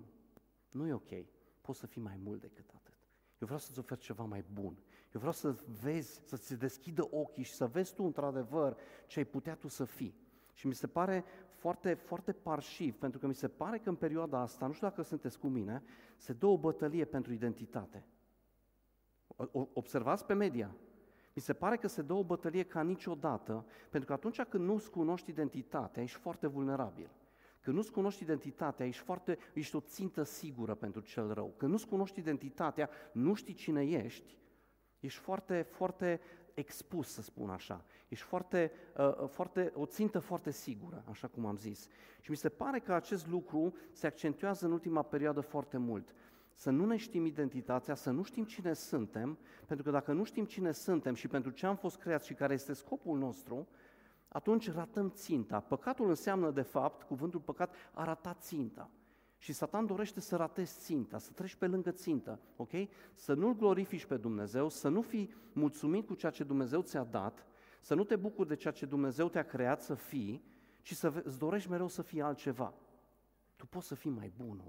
nu 0.75 0.87
e 0.87 0.93
ok. 0.93 1.26
Poți 1.61 1.78
să 1.78 1.87
fii 1.87 2.02
mai 2.02 2.19
mult 2.23 2.40
decât 2.40 2.71
atât. 2.75 2.99
Eu 3.38 3.47
vreau 3.47 3.59
să-ți 3.59 3.78
ofer 3.78 3.99
ceva 3.99 4.25
mai 4.25 4.45
bun. 4.52 4.76
Eu 5.12 5.21
vreau 5.21 5.33
să 5.33 5.57
vezi, 5.83 6.21
să-ți 6.25 6.59
deschidă 6.59 7.09
ochii 7.11 7.43
și 7.43 7.52
să 7.52 7.66
vezi 7.66 7.95
tu 7.95 8.04
într-adevăr 8.04 8.76
ce 9.07 9.19
ai 9.19 9.25
putea 9.25 9.54
tu 9.54 9.69
să 9.69 9.85
fii. 9.85 10.14
Și 10.52 10.66
mi 10.66 10.75
se 10.75 10.87
pare 10.87 11.25
foarte, 11.54 11.95
foarte 11.95 12.33
parșiv, 12.33 12.95
pentru 12.95 13.19
că 13.19 13.26
mi 13.26 13.35
se 13.35 13.49
pare 13.49 13.78
că 13.78 13.88
în 13.88 13.95
perioada 13.95 14.38
asta, 14.40 14.66
nu 14.66 14.73
știu 14.73 14.88
dacă 14.88 15.02
sunteți 15.02 15.38
cu 15.38 15.47
mine, 15.47 15.83
se 16.16 16.33
dă 16.33 16.47
o 16.47 16.59
bătălie 16.59 17.04
pentru 17.04 17.33
identitate. 17.33 18.07
Observați 19.73 20.26
pe 20.26 20.35
media. 20.35 20.76
Mi 21.35 21.43
se 21.43 21.52
pare 21.52 21.76
că 21.76 21.87
se 21.87 22.02
dă 22.02 22.12
o 22.12 22.25
bătălie 22.25 22.62
ca 22.62 22.83
niciodată, 22.83 23.66
pentru 23.90 24.09
că 24.09 24.12
atunci 24.12 24.43
când 24.43 24.64
nu-ți 24.64 24.90
cunoști 24.90 25.31
identitatea, 25.31 26.02
ești 26.02 26.19
foarte 26.19 26.47
vulnerabil. 26.47 27.11
Când 27.64 27.76
nu-ți 27.76 27.90
cunoști 27.90 28.23
identitatea, 28.23 28.87
ești, 28.87 29.02
foarte, 29.02 29.38
ești 29.52 29.76
o 29.76 29.80
țintă 29.80 30.23
sigură 30.23 30.75
pentru 30.75 31.00
cel 31.00 31.33
rău. 31.33 31.54
Când 31.56 31.71
nu-ți 31.71 31.87
cunoști 31.87 32.18
identitatea, 32.18 32.90
nu 33.12 33.35
știi 33.35 33.54
cine 33.54 33.83
ești, 33.83 34.38
ești 35.00 35.21
foarte, 35.21 35.66
foarte 35.71 36.21
expus, 36.54 37.09
să 37.09 37.23
spun 37.23 37.50
așa. 37.50 37.85
Ești 38.09 38.25
foarte, 38.25 38.73
uh, 38.97 39.28
foarte, 39.28 39.73
o 39.75 39.87
țintă 39.87 40.18
foarte 40.18 40.50
sigură, 40.50 41.04
așa 41.09 41.28
cum 41.28 41.47
am 41.47 41.56
zis. 41.56 41.88
Și 42.21 42.30
mi 42.30 42.37
se 42.37 42.49
pare 42.49 42.78
că 42.78 42.92
acest 42.92 43.26
lucru 43.26 43.75
se 43.92 44.06
accentuează 44.06 44.66
în 44.66 44.73
ultima 44.73 45.02
perioadă 45.02 45.40
foarte 45.40 45.76
mult. 45.76 46.14
Să 46.54 46.71
nu 46.71 46.87
ne 46.87 46.97
știm 46.97 47.25
identitatea, 47.25 47.94
să 47.94 48.11
nu 48.11 48.23
știm 48.23 48.44
cine 48.44 48.73
suntem, 48.73 49.38
pentru 49.66 49.85
că 49.85 49.90
dacă 49.90 50.12
nu 50.12 50.25
știm 50.25 50.44
cine 50.44 50.73
suntem 50.73 51.14
și 51.14 51.28
pentru 51.28 51.50
ce 51.50 51.66
am 51.66 51.76
fost 51.76 51.97
creați 51.97 52.26
și 52.26 52.35
care 52.35 52.54
este 52.54 52.73
scopul 52.73 53.18
nostru, 53.18 53.68
atunci 54.35 54.73
ratăm 54.73 55.11
ținta. 55.11 55.61
Păcatul 55.61 56.09
înseamnă, 56.09 56.50
de 56.50 56.62
fapt, 56.62 57.03
cuvântul 57.03 57.41
păcat 57.41 57.75
a 57.93 58.05
ratat 58.05 58.43
ținta. 58.43 58.91
Și 59.38 59.53
Satan 59.53 59.87
dorește 59.87 60.21
să 60.21 60.37
ratezi 60.37 60.79
ținta, 60.79 61.19
să 61.19 61.33
treci 61.33 61.55
pe 61.55 61.67
lângă 61.67 61.91
țintă, 61.91 62.41
ok? 62.57 62.71
Să 63.14 63.35
nu-L 63.35 63.57
glorifici 63.57 64.05
pe 64.05 64.17
Dumnezeu, 64.17 64.69
să 64.69 64.88
nu 64.88 65.00
fii 65.00 65.35
mulțumit 65.53 66.07
cu 66.07 66.14
ceea 66.14 66.33
ce 66.33 66.45
Dumnezeu 66.45 66.81
ți-a 66.81 67.05
dat, 67.05 67.47
să 67.81 67.95
nu 67.95 68.05
te 68.05 68.17
bucuri 68.17 68.49
de 68.49 68.55
ceea 68.55 68.73
ce 68.73 68.87
Dumnezeu 68.87 69.29
te-a 69.29 69.43
creat 69.43 69.81
să 69.81 69.95
fii, 69.95 70.45
ci 70.83 70.95
să 70.95 71.23
îți 71.25 71.38
dorești 71.38 71.71
mereu 71.71 71.88
să 71.88 72.03
fii 72.03 72.23
altceva. 72.23 72.75
Tu 73.57 73.67
poți 73.67 73.87
să 73.87 73.95
fii 73.95 74.11
mai 74.11 74.33
bun, 74.37 74.62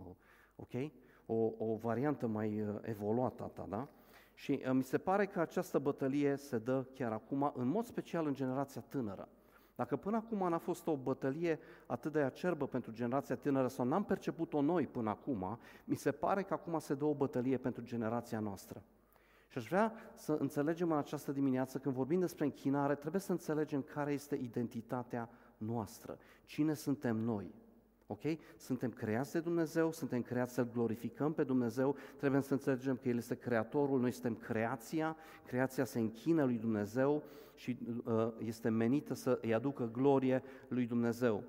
ok? 0.56 0.92
O, 1.26 1.54
o 1.58 1.76
variantă 1.76 2.28
mai 2.28 2.62
uh, 2.62 2.76
evoluată 2.82 3.44
a 3.44 3.48
ta, 3.48 3.66
da? 3.70 3.88
Și 4.34 4.62
uh, 4.66 4.72
mi 4.72 4.84
se 4.84 4.98
pare 4.98 5.26
că 5.26 5.40
această 5.40 5.80
bătălie 5.80 6.36
se 6.36 6.58
dă 6.58 6.86
chiar 6.94 7.12
acum, 7.12 7.52
în 7.56 7.68
mod 7.68 7.86
special 7.86 8.26
în 8.26 8.34
generația 8.34 8.82
tânără. 8.82 9.30
Dacă 9.76 9.96
până 9.96 10.16
acum 10.16 10.50
n-a 10.50 10.58
fost 10.58 10.88
o 10.88 10.96
bătălie 10.96 11.60
atât 11.86 12.12
de 12.12 12.20
acerbă 12.20 12.68
pentru 12.68 12.92
generația 12.92 13.36
tânără 13.36 13.68
sau 13.68 13.86
n-am 13.86 14.04
perceput-o 14.04 14.62
noi 14.62 14.88
până 14.88 15.10
acum, 15.10 15.60
mi 15.86 15.96
se 15.96 16.12
pare 16.12 16.44
că 16.44 16.54
acum 16.54 16.80
se 16.80 16.94
dă 16.94 17.06
o 17.06 17.14
bătălie 17.14 17.58
pentru 17.58 17.84
generația 17.84 18.40
noastră. 18.40 18.84
Și 19.48 19.58
aș 19.58 19.68
vrea 19.68 19.94
să 20.16 20.38
înțelegem 20.40 20.92
în 20.92 20.98
această 20.98 21.32
dimineață, 21.32 21.78
când 21.78 21.96
vorbim 21.96 22.20
despre 22.20 22.46
închinare, 22.46 22.96
trebuie 22.96 23.22
să 23.22 23.32
înțelegem 23.32 23.82
care 23.82 24.12
este 24.12 24.36
identitatea 24.36 25.30
noastră, 25.58 26.18
cine 26.46 26.74
suntem 26.74 27.16
noi. 27.16 27.54
Ok? 28.08 28.22
Suntem 28.58 28.90
creați 28.90 29.32
de 29.32 29.40
Dumnezeu, 29.40 29.92
suntem 29.92 30.22
creați 30.22 30.54
să-L 30.54 30.70
glorificăm 30.74 31.34
pe 31.34 31.44
Dumnezeu, 31.44 31.96
trebuie 32.18 32.42
să 32.42 32.54
înțelegem 32.54 32.96
că 32.96 33.10
El 33.10 33.18
este 33.18 33.36
Creatorul, 33.36 34.00
noi 34.00 34.12
suntem 34.12 34.36
creația, 34.36 35.16
creația 35.46 35.86
se 35.86 36.00
închină 36.00 36.44
lui 36.44 36.58
Dumnezeu 36.58 37.24
și 37.56 37.78
uh, 38.06 38.32
este 38.38 38.70
menită 38.70 39.14
să 39.14 39.40
îi 39.42 39.54
aducă 39.54 39.90
glorie 39.92 40.44
lui 40.68 40.86
Dumnezeu. 40.86 41.44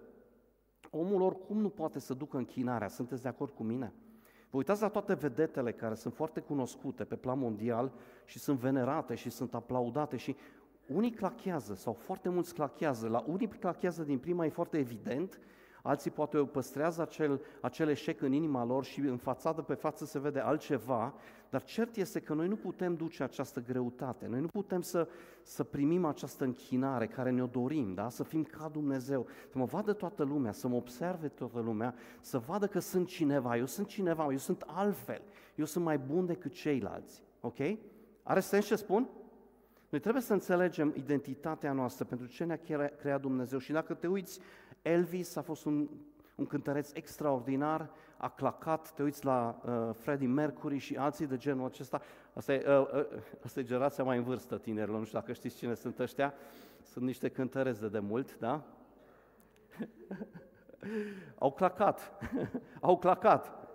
Omul 0.91 1.23
oricum 1.23 1.59
nu 1.59 1.69
poate 1.69 1.99
să 1.99 2.15
ducă 2.15 2.37
închinarea, 2.37 2.89
sunteți 2.89 3.23
de 3.23 3.29
acord 3.29 3.53
cu 3.53 3.63
mine? 3.63 3.93
Vă 4.51 4.57
uitați 4.57 4.83
la 4.83 4.89
toate 4.89 5.15
vedetele 5.15 5.73
care 5.73 5.95
sunt 5.95 6.15
foarte 6.15 6.41
cunoscute 6.41 7.05
pe 7.05 7.17
plan 7.17 7.39
mondial 7.39 7.93
și 8.25 8.39
sunt 8.39 8.59
venerate 8.59 9.15
și 9.15 9.31
sunt 9.31 9.55
aplaudate 9.55 10.17
și 10.17 10.37
unii 10.87 11.11
clachează 11.11 11.75
sau 11.75 11.93
foarte 11.93 12.29
mulți 12.29 12.55
clachează. 12.55 13.09
La 13.09 13.25
unii 13.27 13.49
clachează 13.49 14.03
din 14.03 14.19
prima 14.19 14.45
e 14.45 14.49
foarte 14.49 14.79
evident, 14.79 15.41
alții 15.87 16.11
poate 16.11 16.39
păstrează 16.39 17.03
acel, 17.03 17.41
acel 17.61 17.89
eșec 17.89 18.21
în 18.21 18.33
inima 18.33 18.65
lor 18.65 18.85
și 18.85 19.01
în 19.01 19.17
fațadă 19.17 19.63
pe 19.63 19.75
față 19.75 20.05
se 20.05 20.19
vede 20.19 20.39
altceva, 20.39 21.15
dar 21.51 21.65
cert 21.65 21.97
este 21.97 22.21
că 22.21 22.35
noi 22.35 22.49
nu 22.49 22.57
putem 22.57 22.95
duce 22.95 23.23
această 23.23 23.61
greutate, 23.61 24.27
noi 24.27 24.41
nu 24.41 24.47
putem 24.47 24.81
să, 24.81 25.09
să 25.43 25.65
primim 25.65 26.05
această 26.05 26.45
închinare 26.45 27.07
care 27.07 27.31
ne-o 27.31 27.47
dorim, 27.47 27.95
da? 27.95 28.09
să 28.09 28.23
fim 28.23 28.43
ca 28.43 28.69
Dumnezeu, 28.73 29.27
să 29.53 29.59
mă 29.59 29.65
vadă 29.65 29.93
toată 29.93 30.23
lumea, 30.23 30.53
să 30.53 30.69
mă 30.69 30.77
observe 30.77 31.29
toată 31.29 31.61
lumea, 31.61 31.95
să 32.21 32.39
vadă 32.39 32.67
că 32.67 32.79
sunt 32.79 33.07
cineva, 33.07 33.57
eu 33.57 33.67
sunt 33.67 33.87
cineva, 33.87 34.27
eu 34.31 34.37
sunt 34.37 34.65
altfel, 34.67 35.23
eu 35.55 35.65
sunt 35.65 35.85
mai 35.85 35.99
bun 35.99 36.27
decât 36.27 36.53
ceilalți, 36.53 37.23
ok? 37.41 37.59
Are 38.23 38.41
sens 38.41 38.67
ce 38.67 38.77
spun? 38.77 39.09
Noi 39.89 40.01
trebuie 40.01 40.23
să 40.23 40.33
înțelegem 40.33 40.93
identitatea 40.97 41.73
noastră 41.73 42.05
pentru 42.05 42.27
ce 42.27 42.45
ne-a 42.45 42.61
creat 42.99 43.21
Dumnezeu 43.21 43.59
și 43.59 43.73
dacă 43.73 43.95
te 43.95 44.07
uiți 44.07 44.41
Elvis 44.87 45.37
a 45.37 45.43
fost 45.43 45.65
un, 45.65 45.89
un 46.35 46.47
cântăreț 46.47 46.91
extraordinar, 46.93 47.91
a 48.17 48.29
clacat, 48.29 48.93
te 48.93 49.03
uiți 49.03 49.25
la 49.25 49.61
uh, 49.65 49.95
Freddie 49.95 50.27
Mercury 50.27 50.79
și 50.79 50.97
alții 50.97 51.27
de 51.27 51.37
genul 51.37 51.67
acesta. 51.67 52.03
Asta 52.33 52.53
e, 52.55 52.65
uh, 52.79 52.89
uh, 52.95 53.07
asta 53.45 53.61
e 53.61 53.63
generația 53.63 54.05
mai 54.05 54.17
în 54.17 54.23
vârstă, 54.23 54.59
tinerilor, 54.59 54.99
nu 54.99 55.05
știu 55.05 55.19
dacă 55.19 55.33
știți 55.33 55.57
cine 55.57 55.75
sunt 55.75 55.99
ăștia. 55.99 56.35
Sunt 56.83 57.05
niște 57.05 57.29
cântăreți 57.29 57.81
de 57.81 57.89
demult, 57.89 58.39
da? 58.39 58.63
Au 61.39 61.53
clacat, 61.53 62.19
au 62.81 62.99
clacat. 62.99 63.69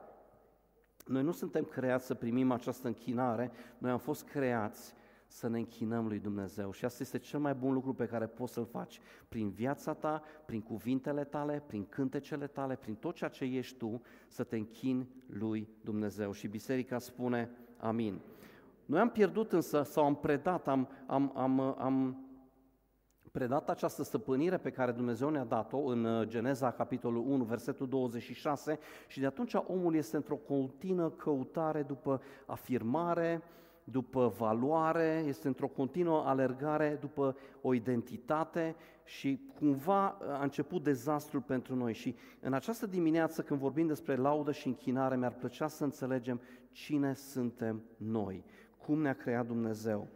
Noi 1.05 1.23
nu 1.23 1.31
suntem 1.31 1.63
creați 1.63 2.05
să 2.05 2.13
primim 2.13 2.51
această 2.51 2.87
închinare, 2.87 3.51
noi 3.77 3.91
am 3.91 3.97
fost 3.97 4.25
creați 4.25 4.93
să 5.31 5.47
ne 5.47 5.57
închinăm 5.57 6.07
lui 6.07 6.19
Dumnezeu. 6.19 6.71
Și 6.71 6.85
asta 6.85 7.03
este 7.03 7.17
cel 7.17 7.39
mai 7.39 7.53
bun 7.53 7.73
lucru 7.73 7.93
pe 7.93 8.05
care 8.05 8.27
poți 8.27 8.53
să-l 8.53 8.65
faci 8.65 8.99
prin 9.29 9.49
viața 9.49 9.93
ta, 9.93 10.21
prin 10.45 10.61
cuvintele 10.61 11.23
tale, 11.23 11.63
prin 11.67 11.85
cântecele 11.85 12.47
tale, 12.47 12.75
prin 12.75 12.95
tot 12.95 13.15
ceea 13.15 13.29
ce 13.29 13.43
ești 13.43 13.77
tu, 13.77 14.01
să 14.27 14.43
te 14.43 14.55
închini 14.55 15.09
lui 15.27 15.67
Dumnezeu. 15.83 16.31
Și 16.31 16.47
biserica 16.47 16.99
spune 16.99 17.49
amin. 17.77 18.21
Noi 18.85 18.99
am 18.99 19.09
pierdut 19.09 19.51
însă, 19.51 19.81
sau 19.83 20.05
am 20.05 20.15
predat, 20.15 20.67
am, 20.67 20.89
am, 21.07 21.31
am, 21.35 21.59
am 21.79 22.25
predat 23.31 23.69
această 23.69 24.03
stăpânire 24.03 24.57
pe 24.57 24.71
care 24.71 24.91
Dumnezeu 24.91 25.29
ne-a 25.29 25.43
dat-o 25.43 25.77
în 25.77 26.03
uh, 26.03 26.27
Geneza, 26.27 26.71
capitolul 26.71 27.23
1, 27.27 27.43
versetul 27.43 27.87
26, 27.87 28.79
și 29.07 29.19
de 29.19 29.25
atunci 29.25 29.53
omul 29.53 29.95
este 29.95 30.15
într-o 30.15 30.35
continuă 30.35 31.09
căutare 31.09 31.83
după 31.83 32.21
afirmare, 32.45 33.43
după 33.83 34.33
valoare, 34.37 35.23
este 35.27 35.47
într-o 35.47 35.67
continuă 35.67 36.23
alergare 36.25 36.97
după 37.01 37.35
o 37.61 37.73
identitate 37.73 38.75
și 39.03 39.39
cumva 39.59 40.17
a 40.21 40.43
început 40.43 40.83
dezastrul 40.83 41.41
pentru 41.41 41.75
noi. 41.75 41.93
Și 41.93 42.15
în 42.39 42.53
această 42.53 42.85
dimineață, 42.85 43.41
când 43.41 43.59
vorbim 43.59 43.87
despre 43.87 44.15
laudă 44.15 44.51
și 44.51 44.67
închinare, 44.67 45.15
mi-ar 45.17 45.33
plăcea 45.33 45.67
să 45.67 45.83
înțelegem 45.83 46.41
cine 46.71 47.13
suntem 47.13 47.83
noi, 47.97 48.43
cum 48.77 49.01
ne-a 49.01 49.13
creat 49.13 49.45
Dumnezeu. 49.45 50.07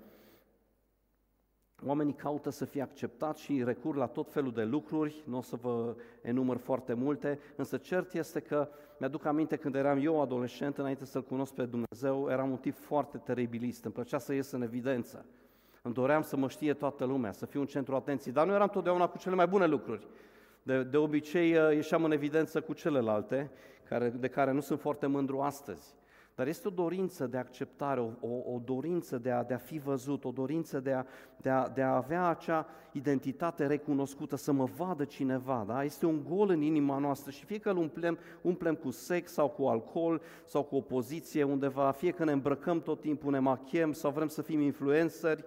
Oamenii 1.84 2.14
caută 2.14 2.50
să 2.50 2.66
fie 2.66 2.82
acceptați 2.82 3.42
și 3.42 3.64
recur 3.64 3.96
la 3.96 4.06
tot 4.06 4.32
felul 4.32 4.52
de 4.52 4.64
lucruri, 4.64 5.24
nu 5.26 5.38
o 5.38 5.42
să 5.42 5.56
vă 5.56 5.96
enumăr 6.22 6.58
foarte 6.58 6.94
multe, 6.94 7.40
însă 7.56 7.78
cert 7.78 8.14
este 8.14 8.40
că 8.40 8.70
mi-aduc 9.00 9.26
aminte 9.26 9.56
când 9.56 9.76
eram 9.76 10.00
eu 10.02 10.22
adolescent, 10.22 10.78
înainte 10.78 11.06
să-L 11.06 11.24
cunosc 11.24 11.54
pe 11.54 11.66
Dumnezeu, 11.66 12.30
eram 12.30 12.52
un 12.52 12.58
tip 12.58 12.76
foarte 12.76 13.18
teribilist, 13.18 13.84
îmi 13.84 13.94
plăcea 13.94 14.18
să 14.18 14.34
ies 14.34 14.52
în 14.52 14.62
evidență. 14.62 15.26
Îmi 15.82 15.94
doream 15.94 16.22
să 16.22 16.38
mă 16.38 16.48
știe 16.48 16.74
toată 16.74 17.06
lumea, 17.06 17.32
să 17.32 17.46
fiu 17.46 17.60
un 17.60 17.66
centru 17.66 17.96
atenției, 17.96 18.34
dar 18.34 18.46
nu 18.46 18.54
eram 18.54 18.68
totdeauna 18.68 19.08
cu 19.08 19.18
cele 19.18 19.36
mai 19.36 19.48
bune 19.48 19.66
lucruri. 19.66 20.08
De, 20.64 20.84
de 20.84 20.98
obicei 20.98 21.58
uh, 21.58 21.74
ieșeam 21.74 22.04
în 22.04 22.12
evidență 22.12 22.62
cu 22.62 22.74
celelalte, 22.74 23.52
care, 23.84 24.10
de 24.10 24.28
care 24.28 24.52
nu 24.52 24.60
sunt 24.60 24.80
foarte 24.80 25.06
mândru 25.08 25.40
astăzi. 25.40 25.94
Dar 26.36 26.48
este 26.48 26.68
o 26.68 26.72
dorință 26.72 27.28
de 27.28 27.38
acceptare, 27.38 28.00
o, 28.00 28.10
o, 28.20 28.54
o 28.54 28.62
dorință 28.66 29.18
de 29.18 29.32
a, 29.32 29.44
de 29.44 29.54
a 29.54 29.58
fi 29.58 29.78
văzut, 29.78 30.26
o 30.26 30.32
dorință 30.32 30.80
de 30.80 30.92
a, 30.92 31.06
de, 31.38 31.50
a, 31.50 31.70
de 31.70 31.82
a 31.82 31.96
avea 31.96 32.28
acea 32.28 32.68
identitate 32.92 33.68
recunoscută, 33.68 34.36
să 34.36 34.52
mă 34.52 34.66
vadă 34.78 35.04
cineva. 35.04 35.64
Da? 35.68 35.84
Este 35.84 36.06
un 36.06 36.24
gol 36.30 36.50
în 36.50 36.62
inima 36.62 36.98
noastră 36.98 37.32
și 37.32 37.46
fie 37.46 37.58
că 37.58 37.70
îl 37.70 37.78
umplem, 37.78 38.18
umplem 38.42 38.76
cu 38.76 38.92
sex 38.92 39.32
sau 39.32 39.50
cu 39.50 39.64
alcool 39.64 40.22
sau 40.46 40.64
cu 40.64 40.76
o 40.76 40.82
poziție 40.82 41.44
undeva, 41.44 41.92
fie 41.92 42.12
că 42.12 42.24
ne 42.24 42.32
îmbrăcăm 42.32 42.82
tot 42.82 43.02
timpul, 43.02 43.32
ne 43.32 43.40
machiem 43.40 43.94
sau 43.94 44.12
vrem 44.12 44.28
să 44.28 44.42
fim 44.42 44.62
influenceri, 44.62 45.44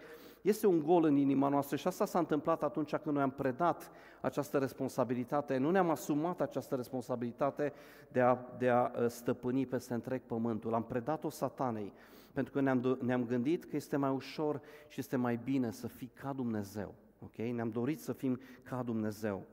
este 0.49 0.67
un 0.67 0.83
gol 0.83 1.05
în 1.05 1.17
inima 1.17 1.49
noastră 1.49 1.76
și 1.76 1.87
asta 1.87 2.05
s-a 2.05 2.19
întâmplat 2.19 2.62
atunci 2.62 2.97
când 2.97 3.14
noi 3.14 3.25
am 3.25 3.31
predat 3.31 3.90
această 4.21 4.59
responsabilitate, 4.59 5.57
nu 5.57 5.71
ne-am 5.71 5.90
asumat 5.90 6.40
această 6.40 6.75
responsabilitate 6.75 7.73
de 8.12 8.21
a, 8.21 8.38
de 8.59 8.69
a 8.69 8.90
ă, 9.02 9.09
stăpâni 9.09 9.67
peste 9.67 9.95
întreg 9.95 10.21
pământul. 10.21 10.75
Am 10.75 10.85
predat-o 10.85 11.31
satanei, 11.31 11.93
pentru 12.33 12.52
că 12.52 12.61
ne-am, 12.61 12.99
ne-am 13.00 13.25
gândit 13.25 13.64
că 13.64 13.76
este 13.76 13.97
mai 13.97 14.11
ușor 14.11 14.61
și 14.88 15.00
este 15.00 15.17
mai 15.17 15.40
bine 15.45 15.71
să 15.71 15.87
fii 15.87 16.11
ca 16.14 16.33
Dumnezeu. 16.33 16.95
Okay? 17.25 17.52
Ne-am 17.52 17.71
dorit 17.71 18.00
să 18.00 18.12
fim 18.12 18.40
ca 18.62 18.83
Dumnezeu. 18.83 19.47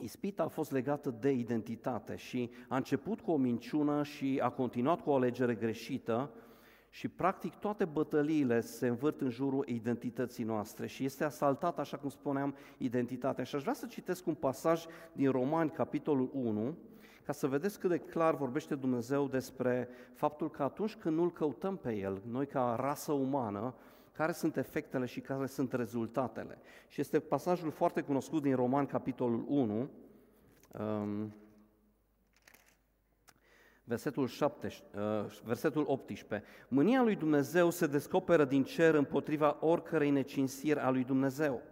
Ispita 0.00 0.42
a 0.42 0.48
fost 0.48 0.72
legată 0.72 1.14
de 1.20 1.30
identitate 1.30 2.16
și 2.16 2.50
a 2.68 2.76
început 2.76 3.20
cu 3.20 3.30
o 3.30 3.36
minciună 3.36 4.02
și 4.02 4.40
a 4.42 4.50
continuat 4.50 5.00
cu 5.00 5.10
o 5.10 5.14
alegere 5.14 5.54
greșită, 5.54 6.30
și 6.90 7.08
practic 7.08 7.54
toate 7.54 7.84
bătăliile 7.84 8.60
se 8.60 8.86
învârt 8.86 9.20
în 9.20 9.30
jurul 9.30 9.64
identității 9.68 10.44
noastre 10.44 10.86
și 10.86 11.04
este 11.04 11.24
asaltat, 11.24 11.78
așa 11.78 11.96
cum 11.96 12.08
spuneam, 12.08 12.54
identitatea. 12.78 13.44
Și 13.44 13.54
aș 13.54 13.62
vrea 13.62 13.74
să 13.74 13.86
citesc 13.86 14.26
un 14.26 14.34
pasaj 14.34 14.84
din 15.12 15.30
Romani, 15.30 15.70
capitolul 15.70 16.30
1, 16.32 16.76
ca 17.24 17.32
să 17.32 17.46
vedeți 17.46 17.78
cât 17.78 17.90
de 17.90 17.98
clar 17.98 18.34
vorbește 18.34 18.74
Dumnezeu 18.74 19.28
despre 19.28 19.88
faptul 20.14 20.50
că 20.50 20.62
atunci 20.62 20.96
când 20.96 21.16
nu-L 21.16 21.32
căutăm 21.32 21.76
pe 21.76 21.96
El, 21.96 22.22
noi 22.30 22.46
ca 22.46 22.76
rasă 22.80 23.12
umană, 23.12 23.74
care 24.12 24.32
sunt 24.32 24.56
efectele 24.56 25.06
și 25.06 25.20
care 25.20 25.46
sunt 25.46 25.72
rezultatele. 25.72 26.58
Și 26.88 27.00
este 27.00 27.20
pasajul 27.20 27.70
foarte 27.70 28.00
cunoscut 28.00 28.42
din 28.42 28.54
Roman, 28.54 28.86
capitolul 28.86 29.44
1, 29.48 29.88
um, 30.78 31.32
versetul, 33.90 34.26
7, 34.26 34.66
uh, 34.66 35.00
versetul 35.44 35.84
18. 35.86 36.48
Mânia 36.68 37.02
lui 37.02 37.16
Dumnezeu 37.16 37.70
se 37.70 37.86
descoperă 37.86 38.44
din 38.44 38.64
cer 38.64 38.94
împotriva 38.94 39.56
oricărei 39.60 40.10
necinsiri 40.10 40.78
a 40.78 40.90
lui 40.90 41.04
Dumnezeu. 41.04 41.62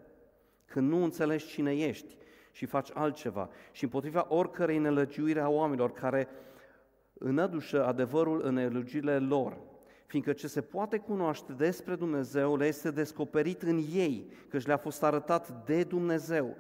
Când 0.67 0.89
nu 0.89 1.03
înțelegi 1.03 1.47
cine 1.47 1.77
ești 1.77 2.17
și 2.53 2.67
faci 2.67 2.91
altceva 2.95 3.49
și 3.73 3.85
împotriva 3.85 4.27
oricărei 4.29 4.79
nelăgiuire 4.79 5.41
a 5.41 5.49
oamenilor 5.49 5.93
care 5.93 6.29
înădușă 7.13 7.87
adevărul 7.87 8.41
în 8.45 8.55
nelăgiurile 8.55 9.19
lor, 9.19 9.57
fiindcă 10.09 10.33
ce 10.33 10.47
se 10.47 10.61
poate 10.61 10.99
cunoaște 10.99 11.53
despre 11.53 11.95
Dumnezeu 11.95 12.57
le 12.57 12.67
este 12.67 12.91
descoperit 12.91 13.63
în 13.63 13.77
ei, 13.93 14.31
căci 14.49 14.67
le-a 14.67 14.77
fost 14.77 15.03
arătat 15.03 15.65
de 15.65 15.83
Dumnezeu. 15.83 16.57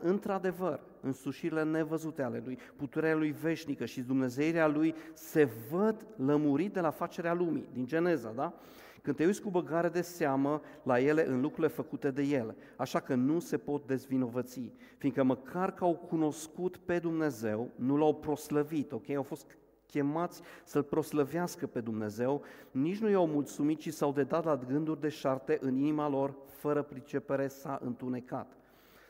Într-adevăr, 0.00 0.80
însușirile 1.00 1.62
nevăzute 1.62 2.22
ale 2.22 2.42
Lui, 2.44 2.58
puterea 2.76 3.14
Lui 3.14 3.30
veșnică 3.30 3.84
și 3.84 4.00
Dumnezeirea 4.00 4.66
Lui 4.66 4.94
se 5.14 5.48
văd 5.70 6.06
lămurit 6.16 6.72
de 6.72 6.80
la 6.80 6.90
facerea 6.90 7.34
lumii, 7.34 7.68
din 7.72 7.86
Geneza, 7.86 8.32
da? 8.36 8.54
Când 9.02 9.16
te 9.16 9.24
uiți 9.24 9.42
cu 9.42 9.50
băgare 9.50 9.88
de 9.88 10.00
seamă 10.00 10.62
la 10.82 11.00
ele 11.00 11.28
în 11.28 11.40
lucrurile 11.40 11.68
făcute 11.68 12.10
de 12.10 12.22
El, 12.22 12.54
așa 12.76 13.00
că 13.00 13.14
nu 13.14 13.38
se 13.38 13.58
pot 13.58 13.86
dezvinovăți, 13.86 14.72
fiindcă 14.98 15.22
măcar 15.22 15.74
că 15.74 15.84
au 15.84 15.94
cunoscut 15.94 16.76
pe 16.76 16.98
Dumnezeu, 16.98 17.70
nu 17.74 17.96
l-au 17.96 18.14
proslăvit, 18.14 18.92
ok? 18.92 19.10
Au 19.10 19.22
fost 19.22 19.46
chemați 19.86 20.40
să-L 20.64 20.82
proslăvească 20.82 21.66
pe 21.66 21.80
Dumnezeu, 21.80 22.42
nici 22.70 22.98
nu 22.98 23.08
i-au 23.08 23.26
mulțumit, 23.26 23.78
ci 23.78 23.92
s-au 23.92 24.12
dedat 24.12 24.44
la 24.44 24.56
gânduri 24.56 25.00
de 25.00 25.08
șarte 25.08 25.58
în 25.60 25.76
inima 25.76 26.08
lor, 26.08 26.34
fără 26.46 26.82
pricepere 26.82 27.48
s-a 27.48 27.78
întunecat. 27.82 28.56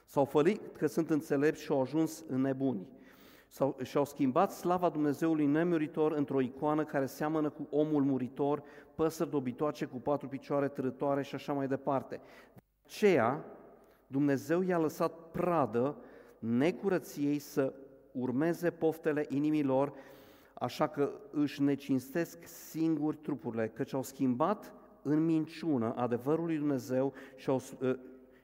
S-au 0.07 0.25
fălit 0.25 0.77
că 0.77 0.87
sunt 0.87 1.11
înțelepți 1.11 1.63
și 1.63 1.71
au 1.71 1.81
ajuns 1.81 2.25
în 2.29 2.41
nebuni. 2.41 2.87
S-au, 3.49 3.77
și-au 3.83 4.05
schimbat 4.05 4.53
slava 4.53 4.89
Dumnezeului 4.89 5.47
nemuritor 5.47 6.13
într-o 6.13 6.41
icoană 6.41 6.85
care 6.85 7.07
seamănă 7.07 7.51
cu 7.51 7.67
omul 7.71 8.03
muritor, 8.03 8.63
păsări 8.95 9.31
dobitoace 9.31 9.85
cu 9.85 9.97
patru 9.97 10.29
picioare 10.29 10.69
trătoare 10.69 11.23
și 11.23 11.35
așa 11.35 11.53
mai 11.53 11.67
departe. 11.67 12.21
De 12.55 12.63
aceea, 12.85 13.45
Dumnezeu 14.07 14.63
i-a 14.63 14.79
lăsat 14.79 15.13
pradă 15.31 15.97
necurăției 16.39 17.39
să 17.39 17.73
urmeze 18.13 18.71
poftele 18.71 19.27
inimilor 19.29 19.93
așa 20.55 20.87
că 20.87 21.13
își 21.31 21.63
necinstesc 21.63 22.47
singuri 22.47 23.17
trupurile, 23.17 23.69
căci 23.69 23.95
au 23.95 24.03
schimbat 24.03 24.75
în 25.03 25.25
minciună 25.25 25.95
adevărul 25.95 26.45
lui 26.45 26.57
Dumnezeu 26.59 27.13
și 27.37 27.49
au, 27.49 27.63
ă, 27.83 27.97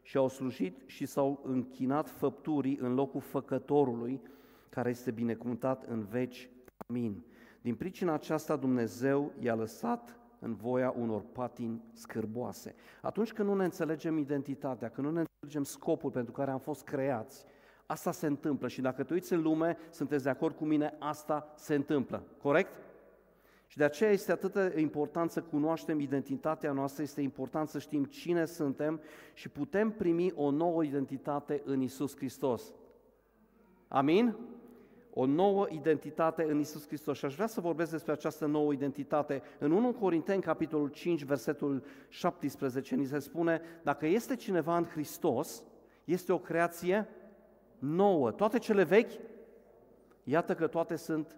și 0.02 0.16
au 0.16 0.28
slujit 0.28 0.82
și 0.86 1.06
s-au 1.06 1.40
închinat 1.44 2.08
făpturii 2.08 2.78
în 2.80 2.94
locul 2.94 3.20
făcătorului, 3.20 4.20
care 4.68 4.90
este 4.90 5.10
binecuvântat 5.10 5.84
în 5.84 6.04
veci. 6.04 6.50
Amin. 6.86 7.24
Din 7.60 7.74
pricina 7.74 8.12
aceasta 8.12 8.56
Dumnezeu 8.56 9.32
i-a 9.38 9.54
lăsat 9.54 10.20
în 10.38 10.54
voia 10.54 10.94
unor 10.98 11.24
patini 11.32 11.82
scârboase. 11.92 12.74
Atunci 13.02 13.32
când 13.32 13.48
nu 13.48 13.54
ne 13.54 13.64
înțelegem 13.64 14.18
identitatea, 14.18 14.88
când 14.88 15.06
nu 15.06 15.12
ne 15.12 15.20
înțelegem 15.20 15.62
scopul 15.62 16.10
pentru 16.10 16.32
care 16.32 16.50
am 16.50 16.58
fost 16.58 16.84
creați, 16.84 17.44
Asta 17.90 18.12
se 18.12 18.26
întâmplă 18.26 18.68
și 18.68 18.80
dacă 18.80 19.02
te 19.02 19.12
uiți 19.12 19.32
în 19.32 19.42
lume, 19.42 19.76
sunteți 19.90 20.22
de 20.24 20.30
acord 20.30 20.56
cu 20.56 20.64
mine, 20.64 20.96
asta 20.98 21.52
se 21.56 21.74
întâmplă. 21.74 22.22
Corect? 22.42 22.72
Și 23.66 23.76
de 23.76 23.84
aceea 23.84 24.10
este 24.10 24.32
atât 24.32 24.52
de 24.52 24.80
important 24.80 25.30
să 25.30 25.42
cunoaștem 25.42 26.00
identitatea 26.00 26.72
noastră, 26.72 27.02
este 27.02 27.20
important 27.20 27.68
să 27.68 27.78
știm 27.78 28.04
cine 28.04 28.44
suntem 28.44 29.00
și 29.34 29.48
putem 29.48 29.90
primi 29.90 30.32
o 30.34 30.50
nouă 30.50 30.84
identitate 30.84 31.62
în 31.64 31.80
Isus 31.80 32.16
Hristos. 32.16 32.74
Amin? 33.88 34.36
O 35.14 35.26
nouă 35.26 35.66
identitate 35.70 36.46
în 36.50 36.58
Isus 36.58 36.86
Hristos. 36.86 37.18
Și 37.18 37.24
aș 37.24 37.34
vrea 37.34 37.46
să 37.46 37.60
vorbesc 37.60 37.90
despre 37.90 38.12
această 38.12 38.46
nouă 38.46 38.72
identitate. 38.72 39.42
În 39.58 39.70
1 39.70 39.92
Corinteni, 39.92 40.42
capitolul 40.42 40.88
5, 40.88 41.24
versetul 41.24 41.82
17, 42.08 42.94
ni 42.94 43.04
se 43.04 43.18
spune, 43.18 43.60
dacă 43.82 44.06
este 44.06 44.36
cineva 44.36 44.76
în 44.76 44.84
Hristos, 44.84 45.62
este 46.04 46.32
o 46.32 46.38
creație 46.38 47.08
nouă. 47.80 48.30
Toate 48.30 48.58
cele 48.58 48.82
vechi, 48.82 49.12
iată 50.24 50.54
că 50.54 50.66
toate 50.66 50.96
sunt 50.96 51.36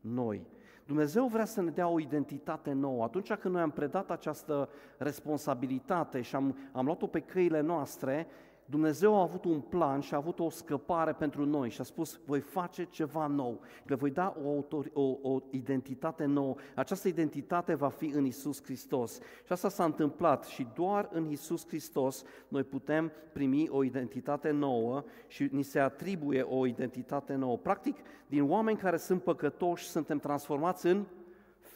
noi. 0.00 0.46
Dumnezeu 0.86 1.26
vrea 1.26 1.44
să 1.44 1.62
ne 1.62 1.70
dea 1.70 1.88
o 1.88 2.00
identitate 2.00 2.72
nouă. 2.72 3.04
Atunci 3.04 3.32
când 3.32 3.54
noi 3.54 3.62
am 3.62 3.70
predat 3.70 4.10
această 4.10 4.68
responsabilitate 4.98 6.20
și 6.20 6.34
am, 6.34 6.56
am 6.72 6.84
luat-o 6.84 7.06
pe 7.06 7.20
căile 7.20 7.60
noastre, 7.60 8.26
Dumnezeu 8.68 9.16
a 9.16 9.20
avut 9.20 9.44
un 9.44 9.60
plan 9.60 10.00
și 10.00 10.14
a 10.14 10.16
avut 10.16 10.38
o 10.38 10.50
scăpare 10.50 11.12
pentru 11.12 11.44
noi 11.44 11.70
și 11.70 11.80
a 11.80 11.84
spus, 11.84 12.20
voi 12.24 12.40
face 12.40 12.84
ceva 12.84 13.26
nou, 13.26 13.60
le 13.84 13.94
voi 13.94 14.10
da 14.10 14.36
o, 14.44 14.48
autor, 14.48 14.90
o, 14.92 15.18
o 15.22 15.42
identitate 15.50 16.24
nouă. 16.24 16.54
Această 16.74 17.08
identitate 17.08 17.74
va 17.74 17.88
fi 17.88 18.06
în 18.06 18.24
Isus 18.24 18.62
Hristos. 18.62 19.14
Și 19.44 19.52
asta 19.52 19.68
s-a 19.68 19.84
întâmplat 19.84 20.44
și 20.44 20.66
doar 20.74 21.08
în 21.12 21.30
Isus 21.30 21.66
Hristos 21.66 22.24
noi 22.48 22.62
putem 22.62 23.12
primi 23.32 23.68
o 23.68 23.84
identitate 23.84 24.50
nouă 24.50 25.04
și 25.26 25.48
ni 25.52 25.62
se 25.62 25.78
atribuie 25.78 26.42
o 26.42 26.66
identitate 26.66 27.34
nouă. 27.34 27.56
Practic, 27.56 27.96
din 28.26 28.50
oameni 28.50 28.78
care 28.78 28.96
sunt 28.96 29.22
păcătoși, 29.22 29.88
suntem 29.88 30.18
transformați 30.18 30.86
în 30.86 31.04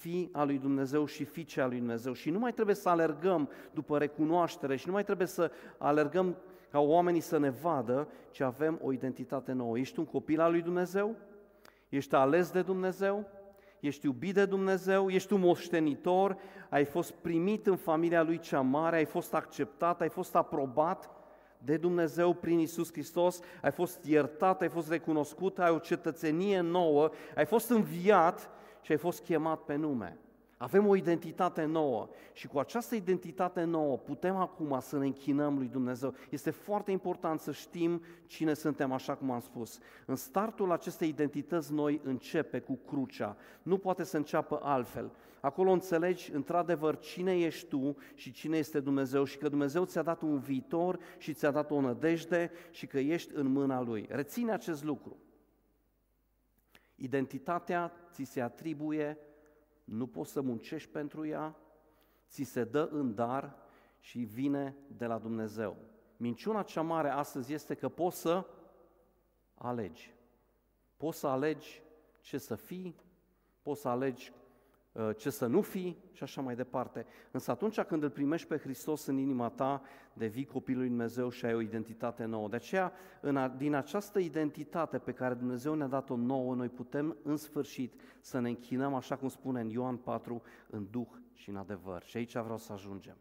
fi 0.01 0.29
al 0.33 0.47
lui 0.47 0.59
Dumnezeu 0.59 1.05
și 1.05 1.25
fiice 1.25 1.61
al 1.61 1.69
lui 1.69 1.79
Dumnezeu. 1.79 2.13
Și 2.13 2.31
nu 2.31 2.39
mai 2.39 2.53
trebuie 2.53 2.75
să 2.75 2.89
alergăm 2.89 3.49
după 3.75 3.99
recunoaștere 3.99 4.77
și 4.77 4.87
nu 4.87 4.93
mai 4.93 5.05
trebuie 5.05 5.27
să 5.27 5.51
alergăm 5.79 6.37
ca 6.71 6.79
oamenii 6.79 7.21
să 7.21 7.39
ne 7.39 7.51
vadă 7.51 8.09
ce 8.31 8.45
avem 8.45 8.79
o 8.83 8.93
identitate 8.93 9.53
nouă. 9.53 9.79
Ești 9.79 9.99
un 9.99 10.05
copil 10.05 10.41
al 10.41 10.51
lui 10.51 10.63
Dumnezeu? 10.63 11.17
Ești 11.89 12.15
ales 12.15 12.51
de 12.51 12.63
Dumnezeu? 12.63 13.27
Ești 13.81 14.07
iubit 14.07 14.35
de 14.35 14.45
Dumnezeu? 14.45 15.11
Ești 15.11 15.33
un 15.33 15.41
moștenitor? 15.41 16.37
Ai 16.69 16.85
fost 16.85 17.13
primit 17.13 17.67
în 17.67 17.77
familia 17.77 18.23
lui 18.23 18.39
cea 18.39 18.61
mare? 18.61 18.97
Ai 18.97 19.05
fost 19.05 19.35
acceptat? 19.35 20.01
Ai 20.01 20.09
fost 20.09 20.37
aprobat? 20.37 21.11
de 21.65 21.77
Dumnezeu 21.77 22.33
prin 22.33 22.59
Isus 22.59 22.93
Hristos, 22.93 23.41
ai 23.63 23.71
fost 23.71 24.05
iertat, 24.05 24.61
ai 24.61 24.69
fost 24.69 24.91
recunoscut, 24.91 25.59
ai 25.59 25.71
o 25.71 25.79
cetățenie 25.79 26.61
nouă, 26.61 27.11
ai 27.35 27.47
fost 27.47 27.71
înviat 27.71 28.51
și 28.81 28.93
ai 28.93 28.99
fost 28.99 29.25
chemat 29.25 29.61
pe 29.61 29.75
nume. 29.75 30.19
Avem 30.63 30.87
o 30.87 30.97
identitate 30.97 31.65
nouă 31.65 32.09
și 32.33 32.47
cu 32.47 32.59
această 32.59 32.95
identitate 32.95 33.65
nouă 33.65 33.97
putem 33.97 34.37
acum 34.37 34.81
să 34.81 34.99
ne 34.99 35.07
închinăm 35.07 35.57
lui 35.57 35.69
Dumnezeu. 35.69 36.15
Este 36.31 36.51
foarte 36.51 36.91
important 36.91 37.41
să 37.41 37.53
știm 37.53 38.03
cine 38.27 38.55
suntem, 38.55 38.93
așa 38.93 39.15
cum 39.15 39.31
am 39.31 39.41
spus. 39.41 39.79
În 40.07 40.17
startul 40.17 40.73
acestei 40.73 41.09
identități 41.09 41.73
noi 41.73 42.01
începe 42.05 42.61
cu 42.61 42.79
crucea. 42.87 43.37
Nu 43.63 43.79
poate 43.79 44.05
să 44.05 44.17
înceapă 44.17 44.61
altfel. 44.63 45.11
Acolo 45.41 45.71
înțelegi 45.71 46.33
într-adevăr 46.33 46.99
cine 46.99 47.39
ești 47.39 47.69
tu 47.69 47.97
și 48.15 48.33
cine 48.33 48.57
este 48.57 48.81
Dumnezeu 48.81 49.25
și 49.25 49.39
că 49.39 49.49
Dumnezeu 49.49 49.85
ți-a 49.85 50.03
dat 50.03 50.23
un 50.23 50.39
viitor 50.39 50.99
și 51.19 51.35
ți-a 51.35 51.51
dat 51.51 51.71
o 51.71 51.81
nădejde 51.81 52.51
și 52.71 52.87
că 52.87 52.99
ești 52.99 53.35
în 53.35 53.47
mâna 53.47 53.81
Lui. 53.81 54.07
Reține 54.11 54.53
acest 54.53 54.85
lucru. 54.85 55.17
Identitatea 56.95 57.93
ți 58.13 58.25
se 58.25 58.41
atribuie 58.41 59.19
nu 59.91 60.07
poți 60.07 60.31
să 60.31 60.41
muncești 60.41 60.91
pentru 60.91 61.27
ea, 61.27 61.57
ți 62.29 62.43
se 62.43 62.65
dă 62.65 62.89
în 62.93 63.15
dar 63.15 63.57
și 63.99 64.19
vine 64.19 64.77
de 64.97 65.07
la 65.07 65.19
Dumnezeu. 65.19 65.77
Minciuna 66.17 66.63
cea 66.63 66.83
mare 66.83 67.09
astăzi 67.09 67.53
este 67.53 67.75
că 67.75 67.89
poți 67.89 68.21
să 68.21 68.47
alegi. 69.55 70.15
Poți 70.97 71.19
să 71.19 71.27
alegi 71.27 71.83
ce 72.21 72.39
să 72.39 72.55
fii, 72.55 72.97
poți 73.63 73.81
să 73.81 73.89
alegi 73.89 74.33
Uh, 74.33 74.40
ce 75.17 75.31
să 75.31 75.47
nu 75.47 75.61
fii 75.61 76.05
și 76.13 76.23
așa 76.23 76.41
mai 76.41 76.55
departe. 76.55 77.07
Însă 77.31 77.51
atunci 77.51 77.81
când 77.81 78.03
îl 78.03 78.11
primești 78.11 78.47
pe 78.47 78.59
Hristos 78.59 79.07
în 79.07 79.17
inima 79.17 79.49
ta, 79.49 79.83
devii 80.13 80.45
copilul 80.45 80.81
lui 80.81 80.89
Dumnezeu 80.89 81.29
și 81.29 81.45
ai 81.45 81.55
o 81.55 81.61
identitate 81.61 82.25
nouă. 82.25 82.49
De 82.49 82.57
aceea, 82.57 82.93
în 83.21 83.37
a, 83.37 83.49
din 83.49 83.75
această 83.75 84.19
identitate 84.19 84.99
pe 84.99 85.13
care 85.13 85.35
Dumnezeu 85.35 85.75
ne-a 85.75 85.87
dat-o 85.87 86.17
nouă, 86.17 86.55
noi 86.55 86.69
putem 86.69 87.17
în 87.23 87.37
sfârșit 87.37 88.01
să 88.21 88.41
ne 88.41 88.49
închinăm, 88.49 88.95
așa 88.95 89.17
cum 89.17 89.29
spune 89.29 89.61
în 89.61 89.69
Ioan 89.69 89.97
4, 89.97 90.43
în 90.71 90.87
Duh 90.91 91.09
și 91.33 91.49
în 91.49 91.57
adevăr. 91.57 92.03
Și 92.03 92.17
aici 92.17 92.33
vreau 92.33 92.59
să 92.59 92.73
ajungem. 92.73 93.17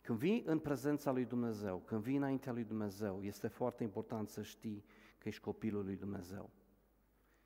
Când 0.00 0.18
vii 0.18 0.42
în 0.46 0.58
prezența 0.58 1.12
lui 1.12 1.24
Dumnezeu, 1.24 1.82
când 1.84 2.02
vii 2.02 2.16
înaintea 2.16 2.52
lui 2.52 2.64
Dumnezeu, 2.64 3.22
este 3.22 3.48
foarte 3.48 3.82
important 3.82 4.28
să 4.28 4.42
știi 4.42 4.84
că 5.18 5.28
ești 5.28 5.42
copilul 5.42 5.84
lui 5.84 5.96
Dumnezeu. 5.96 6.50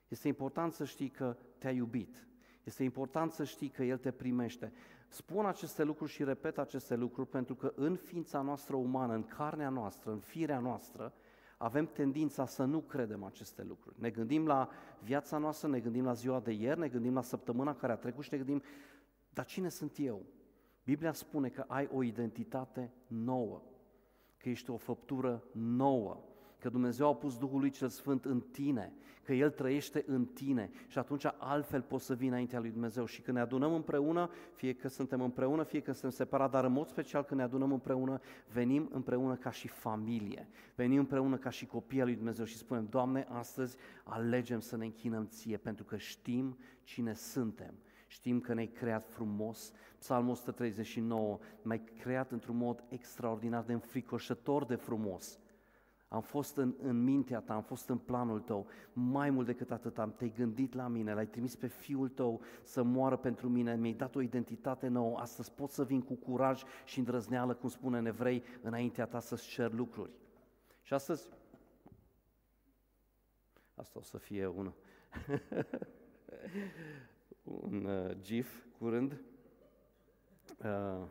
Este 0.09 0.29
important 0.29 0.73
să 0.73 0.85
știi 0.85 1.09
că 1.09 1.37
te-a 1.59 1.71
iubit, 1.71 2.28
este 2.69 2.83
important 2.83 3.33
să 3.33 3.45
știi 3.45 3.69
că 3.69 3.83
El 3.83 3.99
te 3.99 4.11
primește. 4.11 4.73
Spun 5.09 5.47
aceste 5.47 5.83
lucruri 5.83 6.11
și 6.11 6.25
repet 6.25 6.59
aceste 6.59 6.97
lucruri 6.97 7.29
pentru 7.29 7.55
că 7.55 7.73
în 7.77 7.97
ființa 7.97 8.41
noastră 8.41 8.77
umană, 8.77 9.15
în 9.15 9.25
carnea 9.25 9.69
noastră, 9.69 10.11
în 10.11 10.19
firea 10.19 10.59
noastră, 10.59 11.13
avem 11.57 11.87
tendința 11.87 12.47
să 12.47 12.65
nu 12.65 12.81
credem 12.81 13.25
aceste 13.25 13.63
lucruri. 13.63 13.97
Ne 13.99 14.11
gândim 14.11 14.47
la 14.47 14.69
viața 15.03 15.39
noastră, 15.39 15.69
ne 15.69 15.81
gândim 15.81 16.05
la 16.05 16.13
ziua 16.13 16.41
de 16.41 16.53
ieri, 16.53 16.79
ne 16.79 16.89
gândim 16.89 17.15
la 17.15 17.23
săptămâna 17.23 17.75
care 17.75 17.93
a 17.93 17.97
trecut 17.97 18.25
și 18.25 18.29
ne 18.33 18.39
gândim, 18.39 18.63
dar 19.31 19.45
cine 19.45 19.69
sunt 19.69 19.99
eu? 19.99 20.23
Biblia 20.85 21.13
spune 21.13 21.49
că 21.49 21.65
ai 21.67 21.89
o 21.93 22.03
identitate 22.03 22.93
nouă, 23.07 23.63
că 24.37 24.49
ești 24.49 24.71
o 24.71 24.77
făptură 24.77 25.45
nouă, 25.53 26.25
că 26.61 26.69
Dumnezeu 26.69 27.09
a 27.09 27.15
pus 27.15 27.39
Duhul 27.39 27.61
lui 27.61 27.71
Cel 27.71 27.89
Sfânt 27.89 28.25
în 28.25 28.41
tine, 28.41 28.93
că 29.29 29.35
El 29.35 29.51
trăiește 29.51 30.05
în 30.07 30.25
tine 30.25 30.71
și 30.87 30.99
atunci 30.99 31.25
altfel 31.39 31.83
poți 31.83 32.05
să 32.05 32.15
vii 32.15 32.29
înaintea 32.29 32.61
lui 32.61 32.71
Dumnezeu. 32.71 33.05
Și 33.05 33.21
când 33.21 33.37
ne 33.37 33.43
adunăm 33.43 33.75
împreună, 33.75 34.31
fie 34.55 34.73
că 34.73 34.89
suntem 34.89 35.21
împreună, 35.21 35.63
fie 35.63 35.81
că 35.81 35.93
suntem 35.93 36.11
separat, 36.11 36.51
dar 36.51 36.65
în 36.65 36.73
mod 36.73 36.87
special 36.87 37.25
când 37.25 37.41
ne 37.41 37.47
adunăm 37.47 37.73
împreună, 37.73 38.21
venim 38.53 38.89
împreună 38.93 39.35
ca 39.35 39.51
și 39.51 39.69
familie, 39.69 40.49
venim 40.75 40.99
împreună 40.99 41.37
ca 41.37 41.51
și 41.51 41.67
copii 41.67 42.01
al 42.01 42.07
lui 42.07 42.17
Dumnezeu 42.17 42.45
și 42.45 42.57
spunem, 42.57 42.87
Doamne, 42.91 43.27
astăzi 43.31 43.77
alegem 44.05 44.61
să 44.61 44.77
ne 44.77 44.85
închinăm 44.85 45.27
Ție, 45.27 45.57
pentru 45.57 45.85
că 45.85 45.97
știm 45.97 46.59
cine 46.83 47.15
suntem. 47.15 47.75
Știm 48.07 48.41
că 48.41 48.55
ne-ai 48.55 48.67
creat 48.67 49.09
frumos. 49.09 49.73
Psalmul 49.99 50.31
139, 50.31 51.39
m-ai 51.63 51.85
creat 51.99 52.31
într-un 52.31 52.57
mod 52.57 52.85
extraordinar 52.89 53.63
de 53.63 53.73
înfricoșător 53.73 54.65
de 54.65 54.75
frumos. 54.75 55.39
Am 56.09 56.21
fost 56.21 56.57
în, 56.57 56.75
în 56.83 57.03
mintea 57.03 57.41
ta, 57.41 57.55
am 57.55 57.63
fost 57.63 57.89
în 57.89 57.99
planul 57.99 58.41
tău. 58.41 58.67
Mai 58.93 59.31
mult 59.31 59.47
decât 59.47 59.71
atât, 59.71 59.99
am 59.99 60.13
te-ai 60.13 60.33
gândit 60.37 60.75
la 60.75 60.89
mine, 60.89 61.15
l-ai 61.15 61.27
trimis 61.27 61.57
pe 61.57 61.67
fiul 61.67 62.09
tău 62.09 62.41
să 62.63 62.83
moară 62.83 63.17
pentru 63.17 63.49
mine, 63.49 63.77
mi-ai 63.77 63.93
dat 63.93 64.15
o 64.15 64.21
identitate 64.21 64.89
nouă. 64.89 65.19
Astăzi 65.19 65.53
pot 65.53 65.71
să 65.71 65.85
vin 65.85 66.03
cu 66.03 66.15
curaj 66.15 66.63
și 66.85 66.99
îndrăzneală, 66.99 67.55
cum 67.55 67.69
spune 67.69 67.99
în 67.99 68.07
evrei, 68.07 68.43
înaintea 68.63 69.07
ta 69.07 69.21
să-ți 69.21 69.49
cer 69.49 69.73
lucruri. 69.73 70.11
Și 70.83 70.95
astăzi, 70.95 71.29
asta 73.75 73.99
o 73.99 74.03
să 74.03 74.19
fie 74.19 74.47
un, 74.47 74.73
un 77.69 77.85
uh, 77.85 78.17
gif 78.21 78.65
curând. 78.79 79.21
Uh, 80.65 81.07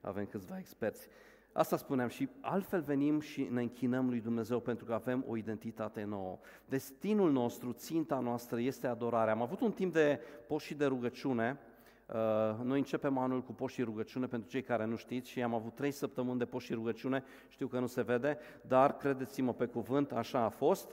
avem 0.00 0.26
câțiva 0.26 0.58
experți. 0.58 1.08
Asta 1.52 1.76
spuneam 1.76 2.08
și 2.08 2.28
altfel 2.40 2.80
venim 2.80 3.20
și 3.20 3.48
ne 3.50 3.60
închinăm 3.60 4.08
lui 4.08 4.20
Dumnezeu 4.20 4.60
pentru 4.60 4.84
că 4.84 4.92
avem 4.92 5.24
o 5.28 5.36
identitate 5.36 6.04
nouă. 6.04 6.38
Destinul 6.68 7.32
nostru, 7.32 7.72
ținta 7.72 8.18
noastră 8.18 8.60
este 8.60 8.86
adorarea. 8.86 9.32
Am 9.32 9.42
avut 9.42 9.60
un 9.60 9.72
timp 9.72 9.92
de 9.92 10.20
post 10.46 10.64
și 10.64 10.74
de 10.74 10.84
rugăciune. 10.84 11.58
Uh, 12.06 12.16
noi 12.62 12.78
începem 12.78 13.18
anul 13.18 13.42
cu 13.42 13.52
post 13.52 13.74
și 13.74 13.82
rugăciune 13.82 14.26
pentru 14.26 14.48
cei 14.48 14.62
care 14.62 14.84
nu 14.84 14.96
știți 14.96 15.30
și 15.30 15.42
am 15.42 15.54
avut 15.54 15.74
trei 15.74 15.90
săptămâni 15.90 16.38
de 16.38 16.44
post 16.44 16.64
și 16.64 16.74
rugăciune. 16.74 17.24
Știu 17.48 17.66
că 17.66 17.78
nu 17.78 17.86
se 17.86 18.02
vede, 18.02 18.38
dar 18.66 18.96
credeți-mă 18.96 19.52
pe 19.52 19.66
cuvânt, 19.66 20.12
așa 20.12 20.40
a 20.40 20.48
fost. 20.48 20.92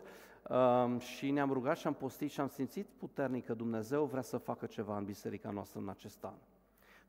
Uh, 0.50 1.00
și 1.00 1.32
ne-am 1.32 1.52
rugat 1.52 1.78
și 1.78 1.88
am 1.88 1.94
postit 1.94 2.32
și 2.32 2.40
am 2.40 2.48
simțit 2.48 2.88
puternic 2.98 3.46
că 3.46 3.54
Dumnezeu 3.54 4.06
vrea 4.06 4.22
să 4.22 4.38
facă 4.38 4.66
ceva 4.66 4.98
în 4.98 5.06
biserica 5.06 5.50
noastră 5.50 5.80
în 5.80 5.90
acest 5.90 6.24
an. 6.24 6.38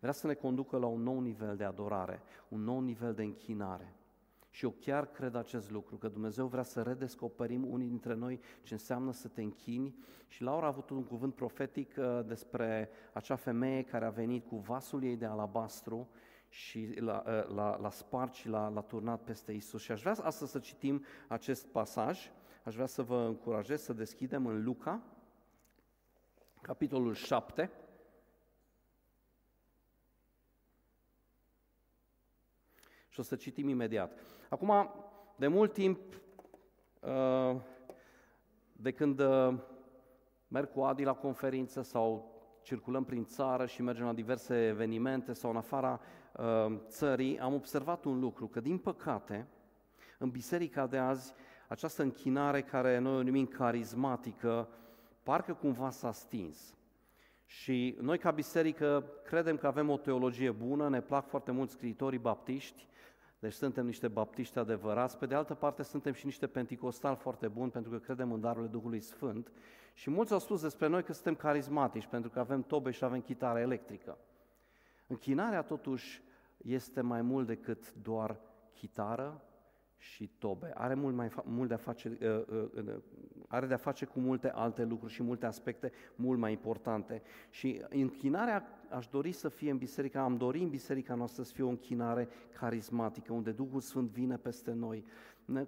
Vrea 0.00 0.12
să 0.12 0.26
ne 0.26 0.34
conducă 0.34 0.76
la 0.76 0.86
un 0.86 1.02
nou 1.02 1.20
nivel 1.20 1.56
de 1.56 1.64
adorare, 1.64 2.22
un 2.48 2.60
nou 2.60 2.80
nivel 2.80 3.14
de 3.14 3.22
închinare. 3.22 3.94
Și 4.50 4.64
eu 4.64 4.74
chiar 4.80 5.06
cred 5.06 5.34
acest 5.34 5.70
lucru, 5.70 5.96
că 5.96 6.08
Dumnezeu 6.08 6.46
vrea 6.46 6.62
să 6.62 6.82
redescoperim 6.82 7.70
unii 7.70 7.86
dintre 7.86 8.14
noi 8.14 8.40
ce 8.62 8.72
înseamnă 8.72 9.12
să 9.12 9.28
te 9.28 9.42
închini. 9.42 9.94
Și 10.28 10.42
Laura 10.42 10.64
a 10.64 10.68
avut 10.68 10.90
un 10.90 11.04
cuvânt 11.04 11.34
profetic 11.34 11.94
uh, 11.98 12.20
despre 12.26 12.90
acea 13.12 13.36
femeie 13.36 13.82
care 13.82 14.04
a 14.04 14.10
venit 14.10 14.46
cu 14.46 14.56
vasul 14.56 15.04
ei 15.04 15.16
de 15.16 15.24
alabastru 15.24 16.08
și 16.48 16.94
l-a, 16.98 17.22
uh, 17.26 17.54
l-a, 17.54 17.76
l-a 17.76 17.90
spart 17.90 18.34
și 18.34 18.48
l-a, 18.48 18.68
l-a 18.68 18.80
turnat 18.80 19.20
peste 19.20 19.52
Isus. 19.52 19.82
Și 19.82 19.92
aș 19.92 20.00
vrea 20.00 20.14
astăzi 20.22 20.50
să 20.50 20.58
citim 20.58 21.04
acest 21.28 21.66
pasaj, 21.66 22.30
aș 22.64 22.74
vrea 22.74 22.86
să 22.86 23.02
vă 23.02 23.24
încurajez 23.26 23.82
să 23.82 23.92
deschidem 23.92 24.46
în 24.46 24.64
Luca, 24.64 25.02
capitolul 26.60 27.14
7, 27.14 27.70
Și 33.20 33.26
o 33.26 33.36
să 33.36 33.42
citim 33.42 33.68
imediat. 33.68 34.18
Acum, 34.48 34.90
de 35.36 35.46
mult 35.46 35.72
timp, 35.72 35.98
uh, 37.00 37.60
de 38.72 38.90
când 38.90 39.20
uh, 39.20 39.54
merg 40.48 40.72
cu 40.72 40.80
Adi 40.80 41.04
la 41.04 41.12
conferință 41.12 41.82
sau 41.82 42.34
circulăm 42.62 43.04
prin 43.04 43.24
țară 43.24 43.66
și 43.66 43.82
mergem 43.82 44.04
la 44.04 44.12
diverse 44.12 44.66
evenimente 44.66 45.32
sau 45.32 45.50
în 45.50 45.56
afara 45.56 46.00
uh, 46.36 46.76
țării, 46.86 47.38
am 47.38 47.54
observat 47.54 48.04
un 48.04 48.18
lucru, 48.20 48.46
că 48.46 48.60
din 48.60 48.78
păcate, 48.78 49.46
în 50.18 50.30
biserica 50.30 50.86
de 50.86 50.98
azi, 50.98 51.32
această 51.68 52.02
închinare 52.02 52.62
care 52.62 52.98
noi 52.98 53.16
o 53.16 53.22
numim 53.22 53.46
carismatică, 53.46 54.68
parcă 55.22 55.54
cumva 55.54 55.90
s-a 55.90 56.12
stins. 56.12 56.74
Și 57.44 57.96
noi 58.00 58.18
ca 58.18 58.30
biserică 58.30 59.04
credem 59.24 59.56
că 59.56 59.66
avem 59.66 59.90
o 59.90 59.96
teologie 59.96 60.50
bună, 60.50 60.88
ne 60.88 61.00
plac 61.00 61.28
foarte 61.28 61.50
mult 61.50 61.70
scriitorii 61.70 62.18
baptiști, 62.18 62.88
deci 63.40 63.52
suntem 63.52 63.86
niște 63.86 64.08
baptiști 64.08 64.58
adevărați, 64.58 65.18
pe 65.18 65.26
de 65.26 65.34
altă 65.34 65.54
parte 65.54 65.82
suntem 65.82 66.12
și 66.12 66.24
niște 66.24 66.46
penticostali 66.46 67.16
foarte 67.16 67.48
buni 67.48 67.70
pentru 67.70 67.90
că 67.90 67.98
credem 67.98 68.32
în 68.32 68.40
darurile 68.40 68.70
Duhului 68.70 69.00
Sfânt 69.00 69.52
și 69.94 70.10
mulți 70.10 70.32
au 70.32 70.38
spus 70.38 70.60
despre 70.60 70.86
noi 70.86 71.02
că 71.02 71.12
suntem 71.12 71.34
carismatici 71.34 72.06
pentru 72.06 72.30
că 72.30 72.38
avem 72.38 72.62
tobe 72.62 72.90
și 72.90 73.04
avem 73.04 73.20
chitară 73.20 73.58
electrică. 73.58 74.18
Închinarea 75.06 75.62
totuși 75.62 76.22
este 76.56 77.00
mai 77.00 77.22
mult 77.22 77.46
decât 77.46 77.94
doar 77.94 78.40
chitară 78.74 79.42
și 79.96 80.30
tobe. 80.38 80.70
Are 80.74 80.94
mult 80.94 81.14
mai 81.14 81.30
mult 81.44 81.68
de 81.68 81.74
a 81.74 81.76
face, 81.76 82.18
uh, 82.20 82.56
uh, 82.56 82.84
uh, 82.86 83.02
are 83.48 83.66
de 83.66 83.74
a 83.74 83.76
face 83.76 84.04
cu 84.04 84.20
multe 84.20 84.50
alte 84.50 84.84
lucruri 84.84 85.12
și 85.12 85.22
multe 85.22 85.46
aspecte 85.46 85.92
mult 86.14 86.38
mai 86.38 86.52
importante. 86.52 87.22
Și 87.50 87.84
închinarea 87.88 88.79
aș 88.90 89.06
dori 89.06 89.32
să 89.32 89.48
fie 89.48 89.70
în 89.70 89.76
biserica, 89.76 90.22
am 90.22 90.36
dorit 90.36 90.62
în 90.62 90.68
biserica 90.68 91.14
noastră 91.14 91.42
să 91.42 91.52
fie 91.52 91.64
o 91.64 91.68
închinare 91.68 92.28
carismatică, 92.58 93.32
unde 93.32 93.50
Duhul 93.50 93.80
Sfânt 93.80 94.10
vine 94.10 94.36
peste 94.36 94.72
noi, 94.72 95.04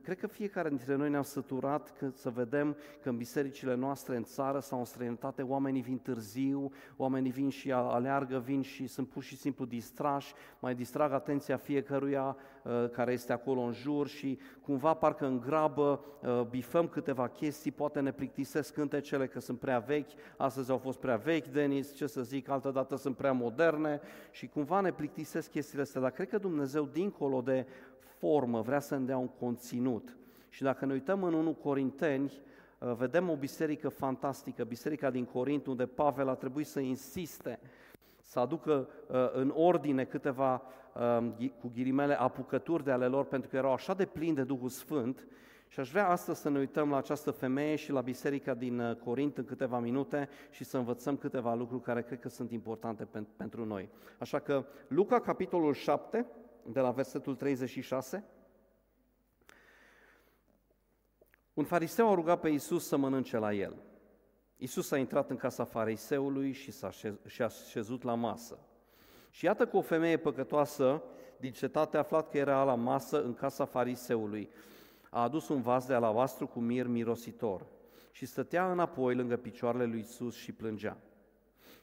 Cred 0.03 0.19
că 0.19 0.27
fiecare 0.27 0.69
dintre 0.69 0.95
noi 0.97 1.11
ne-am 1.11 1.23
săturat 1.23 1.97
că, 1.99 2.11
să 2.15 2.31
vedem 2.31 2.77
că 3.03 3.09
în 3.09 3.17
bisericile 3.17 3.75
noastre, 3.75 4.17
în 4.17 4.25
țară 4.25 4.59
sau 4.59 4.79
în 4.79 4.85
străinătate, 4.85 5.43
oamenii 5.43 5.83
vin 5.83 5.99
târziu, 5.99 6.73
oamenii 6.97 7.31
vin 7.31 7.49
și 7.49 7.73
aleargă, 7.73 8.39
vin 8.39 8.63
și 8.63 8.87
sunt 8.87 9.09
pur 9.09 9.23
și 9.23 9.37
simplu 9.37 9.65
distrași, 9.65 10.35
mai 10.59 10.75
distrag 10.75 11.13
atenția 11.13 11.57
fiecăruia 11.57 12.37
uh, 12.65 12.91
care 12.91 13.13
este 13.13 13.33
acolo 13.33 13.61
în 13.61 13.73
jur 13.73 14.07
și 14.07 14.39
cumva 14.61 14.95
parcă 14.95 15.27
în 15.27 15.41
grabă 15.41 16.05
uh, 16.23 16.43
bifăm 16.51 16.89
câteva 16.89 17.29
chestii, 17.29 17.71
poate 17.71 18.01
ne 18.01 18.13
plictisesc 18.13 18.75
cântecele 18.75 19.27
că 19.27 19.41
sunt 19.41 19.59
prea 19.59 19.79
vechi, 19.79 20.11
astăzi 20.37 20.71
au 20.71 20.79
fost 20.79 20.99
prea 20.99 21.17
vechi, 21.17 21.47
Denis, 21.47 21.95
ce 21.95 22.07
să 22.07 22.23
zic, 22.23 22.49
altă 22.49 22.71
dată 22.71 22.97
sunt 22.97 23.12
prea 23.15 23.33
moderne 23.33 24.01
și 24.31 24.47
cumva 24.47 24.81
ne 24.81 24.93
plictisesc 24.93 25.51
chestiile 25.51 25.83
astea, 25.83 26.01
dar 26.01 26.11
cred 26.11 26.29
că 26.29 26.39
Dumnezeu, 26.39 26.85
dincolo 26.85 27.41
de 27.41 27.67
formă, 28.19 28.61
vrea 28.61 28.81
să 28.81 28.97
ne 28.97 29.05
dea 29.05 29.17
un 29.17 29.29
conținut. 29.29 30.17
Și 30.49 30.63
dacă 30.63 30.87
ne 30.87 30.93
uităm 30.93 31.23
în 31.23 31.35
1 31.35 31.53
Corinteni, 31.53 32.33
uh, 32.79 32.95
vedem 32.95 33.31
o 33.31 33.37
biserică 33.37 33.89
fantastică, 33.89 34.65
biserica 34.65 35.11
din 35.11 35.25
Corint, 35.25 35.67
unde 35.67 35.87
Pavel 35.87 36.29
a 36.29 36.35
trebuit 36.35 36.67
să 36.67 36.81
insiste 36.81 37.59
să 38.33 38.39
aducă 38.39 38.89
uh, 39.07 39.17
în 39.33 39.53
ordine 39.57 40.05
câteva, 40.05 40.63
um, 41.19 41.31
cu 41.61 41.71
ghilimele, 41.75 42.21
apucături 42.21 42.85
de 42.85 42.91
ale 42.91 43.07
lor, 43.07 43.25
pentru 43.25 43.49
că 43.49 43.57
erau 43.57 43.73
așa 43.73 43.95
de 43.95 44.05
plini 44.05 44.35
de 44.35 44.43
Duhul 44.43 44.69
Sfânt. 44.69 45.27
Și 45.73 45.81
aș 45.81 45.91
vrea 45.91 46.09
astăzi 46.09 46.41
să 46.41 46.49
ne 46.49 46.59
uităm 46.59 46.91
la 46.91 46.97
această 46.97 47.31
femeie 47.31 47.77
și 47.77 47.93
la 47.93 48.01
biserica 48.01 48.55
din 48.55 48.79
uh, 48.79 48.97
Corint 48.97 49.39
în 49.39 49.45
câteva 49.45 49.79
minute 49.79 50.29
și 50.51 50.65
să 50.65 50.77
învățăm 50.77 51.17
câteva 51.17 51.55
lucruri 51.55 51.83
care 51.83 52.03
cred 52.03 52.21
că 52.21 52.29
sunt 52.29 52.51
importante 52.51 53.09
pentru 53.37 53.65
noi. 53.65 53.89
Așa 54.19 54.39
că 54.39 54.67
Luca, 54.89 55.21
capitolul 55.21 55.75
7, 55.75 56.27
de 56.67 56.81
la 56.81 56.91
versetul 56.91 57.35
36. 57.35 58.25
Un 61.55 61.65
fariseu 61.65 62.11
a 62.11 62.15
rugat 62.15 62.41
pe 62.41 62.49
Isus 62.49 62.87
să 62.87 62.97
mănânce 62.97 63.39
la 63.39 63.53
el. 63.53 63.77
Isus 64.57 64.91
a 64.91 64.97
intrat 64.97 65.31
în 65.31 65.37
casa 65.37 65.65
fariseului 65.65 66.53
și 66.53 66.71
s-a 66.71 66.91
și 67.27 67.43
a 67.43 67.49
șezut 67.49 68.03
la 68.03 68.15
masă. 68.15 68.59
Și 69.31 69.45
iată 69.45 69.67
că 69.67 69.77
o 69.77 69.81
femeie 69.81 70.17
păcătoasă 70.17 71.03
din 71.37 71.53
cetate 71.53 71.97
a 71.97 72.01
aflat 72.01 72.31
că 72.31 72.39
era 72.39 72.65
la 72.65 72.75
masă 72.75 73.23
în 73.23 73.35
casa 73.35 73.65
fariseului. 73.65 74.51
A 75.15 75.23
adus 75.23 75.49
un 75.49 75.61
vas 75.61 75.87
de 75.87 75.95
alabastru 75.95 76.47
cu 76.47 76.61
mir 76.61 76.87
mirositor 76.87 77.67
și 78.11 78.27
stătea 78.27 78.73
înapoi 78.73 79.15
lângă 79.15 79.37
picioarele 79.37 79.85
lui 79.85 79.99
Isus 79.99 80.37
și 80.37 80.53
plângea. 80.53 80.97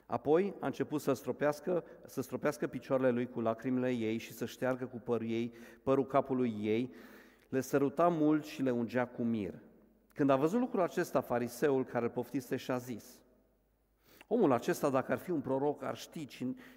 Apoi 0.05 0.55
a 0.59 0.65
început 0.65 1.01
să 1.01 1.13
stropească, 1.13 1.83
să 2.05 2.21
stropească 2.21 2.67
picioarele 2.67 3.09
lui 3.09 3.29
cu 3.29 3.41
lacrimile 3.41 3.89
ei 3.91 4.17
și 4.17 4.33
să 4.33 4.45
șteargă 4.45 4.85
cu 4.85 4.97
părul, 4.97 5.29
ei, 5.29 5.53
părul 5.83 6.05
capului 6.05 6.55
ei, 6.61 6.93
le 7.49 7.61
săruta 7.61 8.07
mult 8.07 8.45
și 8.45 8.61
le 8.61 8.71
ungea 8.71 9.07
cu 9.07 9.21
mir. 9.21 9.53
Când 10.13 10.29
a 10.29 10.35
văzut 10.35 10.59
lucrul 10.59 10.81
acesta, 10.81 11.21
fariseul 11.21 11.85
care 11.85 12.05
îl 12.05 12.11
poftise 12.11 12.55
și-a 12.55 12.77
zis, 12.77 13.21
Omul 14.27 14.51
acesta, 14.51 14.89
dacă 14.89 15.11
ar 15.11 15.17
fi 15.17 15.31
un 15.31 15.41
proroc, 15.41 15.83
ar 15.83 15.97
ști 15.97 16.27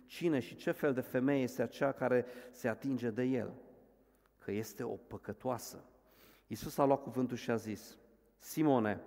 cine 0.07 0.39
și 0.39 0.57
ce 0.57 0.71
fel 0.71 0.93
de 0.93 1.01
femeie 1.01 1.43
este 1.43 1.63
aceea 1.63 1.93
care 1.93 2.27
se 2.51 2.69
atinge 2.69 3.11
de 3.11 3.23
el, 3.23 3.53
că 4.39 4.53
este 4.53 4.83
o 4.83 4.95
păcătoasă. 4.95 5.85
Iisus 6.53 6.79
a 6.79 6.85
luat 6.85 7.03
cuvântul 7.03 7.37
și 7.37 7.51
a 7.51 7.57
zis, 7.57 7.97
Simone, 8.39 9.01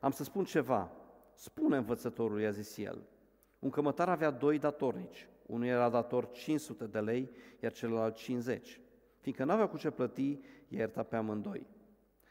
am 0.00 0.10
să 0.10 0.24
spun 0.24 0.44
ceva, 0.44 0.90
spune 1.34 1.76
învățătorul, 1.76 2.40
i-a 2.40 2.50
zis 2.50 2.76
el, 2.76 3.02
un 3.58 3.70
cămătar 3.70 4.08
avea 4.08 4.30
doi 4.30 4.58
datornici. 4.58 5.28
Unul 5.46 5.66
era 5.66 5.88
dator 5.88 6.30
500 6.30 6.86
de 6.86 7.00
lei, 7.00 7.30
iar 7.60 7.72
celălalt 7.72 8.14
50. 8.14 8.80
Fiindcă 9.18 9.44
n-avea 9.44 9.68
cu 9.68 9.76
ce 9.76 9.90
plăti, 9.90 10.30
i-a 10.68 10.78
iertat 10.78 11.08
pe 11.08 11.16
amândoi. 11.16 11.66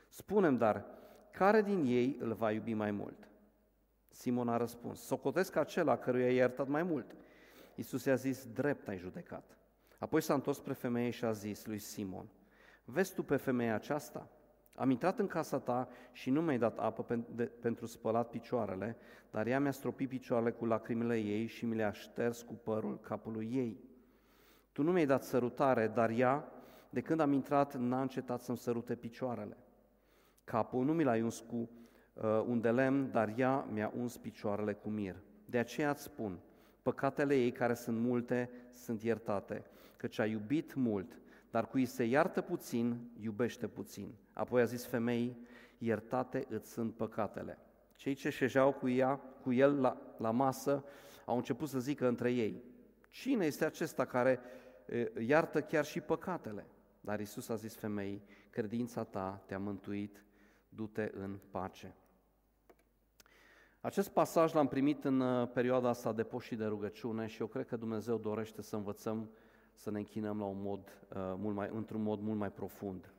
Spunem 0.07 0.57
dar, 0.57 0.85
care 1.31 1.61
din 1.61 1.85
ei 1.85 2.17
îl 2.19 2.33
va 2.33 2.51
iubi 2.51 2.73
mai 2.73 2.91
mult? 2.91 3.29
Simon 4.09 4.49
a 4.49 4.57
răspuns, 4.57 5.01
socotesc 5.01 5.55
acela 5.55 5.97
căruia 5.97 6.25
i-a 6.25 6.33
iertat 6.33 6.67
mai 6.67 6.83
mult. 6.83 7.15
Iisus 7.75 8.05
i-a 8.05 8.15
zis, 8.15 8.45
drept 8.53 8.87
ai 8.87 8.97
judecat. 8.97 9.57
Apoi 9.97 10.21
s-a 10.21 10.33
întors 10.33 10.57
spre 10.57 10.73
femeie 10.73 11.09
și 11.09 11.25
a 11.25 11.31
zis 11.31 11.65
lui 11.65 11.79
Simon, 11.79 12.29
vezi 12.83 13.13
tu 13.13 13.23
pe 13.23 13.35
femeia 13.35 13.75
aceasta? 13.75 14.29
Am 14.79 14.89
intrat 14.89 15.19
în 15.19 15.27
casa 15.27 15.59
ta 15.59 15.87
și 16.11 16.29
nu 16.29 16.41
mi-ai 16.41 16.57
dat 16.57 16.77
apă 16.77 17.05
pen- 17.05 17.35
de, 17.35 17.43
pentru 17.43 17.85
spălat 17.85 18.29
picioarele, 18.29 18.97
dar 19.31 19.47
ea 19.47 19.59
mi-a 19.59 19.71
stropit 19.71 20.09
picioarele 20.09 20.51
cu 20.51 20.65
lacrimile 20.65 21.17
ei 21.17 21.45
și 21.45 21.65
mi 21.65 21.75
le-a 21.75 21.91
șters 21.91 22.41
cu 22.41 22.53
părul 22.53 22.99
capului 22.99 23.49
ei. 23.53 23.79
Tu 24.71 24.83
nu 24.83 24.91
mi-ai 24.91 25.05
dat 25.05 25.23
sărutare, 25.23 25.87
dar 25.87 26.09
ea, 26.09 26.51
de 26.89 27.01
când 27.01 27.19
am 27.19 27.31
intrat, 27.31 27.75
n-a 27.75 28.01
încetat 28.01 28.41
să-mi 28.41 28.57
sărute 28.57 28.95
picioarele. 28.95 29.57
Capul 30.43 30.85
nu 30.85 30.93
mi 30.93 31.03
l-ai 31.03 31.21
uns 31.21 31.39
cu 31.39 31.69
uh, 32.13 32.43
un 32.47 32.61
de 32.61 32.71
lemn, 32.71 33.11
dar 33.11 33.33
ea 33.37 33.67
mi-a 33.71 33.91
uns 33.97 34.17
picioarele 34.17 34.73
cu 34.73 34.89
mir. 34.89 35.15
De 35.45 35.57
aceea 35.57 35.89
îți 35.89 36.03
spun, 36.03 36.39
păcatele 36.81 37.35
ei 37.35 37.51
care 37.51 37.73
sunt 37.73 37.97
multe 37.97 38.49
sunt 38.73 39.03
iertate, 39.03 39.65
căci 39.97 40.19
a 40.19 40.25
iubit 40.25 40.73
mult, 40.73 41.19
dar 41.51 41.67
cui 41.67 41.85
se 41.85 42.03
iartă 42.03 42.41
puțin, 42.41 43.09
iubește 43.19 43.67
puțin. 43.67 44.13
Apoi 44.33 44.61
a 44.61 44.65
zis 44.65 44.85
femeii, 44.85 45.45
iertate 45.77 46.45
îți 46.49 46.71
sunt 46.71 46.95
păcatele. 46.95 47.57
Cei 47.95 48.13
ce 48.13 48.29
șejeau 48.29 48.73
cu, 48.73 48.89
ea, 48.89 49.15
cu 49.15 49.53
el 49.53 49.81
la, 49.81 50.01
la 50.17 50.31
masă 50.31 50.83
au 51.25 51.35
început 51.35 51.69
să 51.69 51.79
zică 51.79 52.07
între 52.07 52.31
ei, 52.31 52.63
cine 53.09 53.45
este 53.45 53.65
acesta 53.65 54.05
care 54.05 54.39
iartă 55.25 55.61
chiar 55.61 55.85
și 55.85 55.99
păcatele? 55.99 56.65
Dar 57.01 57.19
Isus 57.19 57.49
a 57.49 57.55
zis 57.55 57.75
femeii, 57.75 58.23
credința 58.49 59.03
ta 59.03 59.43
te-a 59.45 59.59
mântuit, 59.59 60.23
du-te 60.69 61.11
în 61.13 61.39
pace. 61.51 61.95
Acest 63.81 64.09
pasaj 64.09 64.53
l-am 64.53 64.67
primit 64.67 65.03
în 65.03 65.19
uh, 65.19 65.49
perioada 65.53 65.89
asta 65.89 66.13
de 66.13 66.23
post 66.23 66.45
și 66.45 66.55
de 66.55 66.65
rugăciune 66.65 67.27
și 67.27 67.41
eu 67.41 67.47
cred 67.47 67.65
că 67.65 67.75
Dumnezeu 67.75 68.17
dorește 68.17 68.61
să 68.61 68.75
învățăm 68.75 69.29
să 69.79 69.91
ne 69.91 69.97
închinăm 69.97 70.39
la 70.39 70.45
un 70.45 70.61
mod, 70.61 70.79
uh, 70.79 71.33
mult 71.37 71.55
mai, 71.55 71.69
într-un 71.73 72.01
mod 72.01 72.19
mult 72.19 72.37
mai 72.37 72.51
profund. 72.51 73.13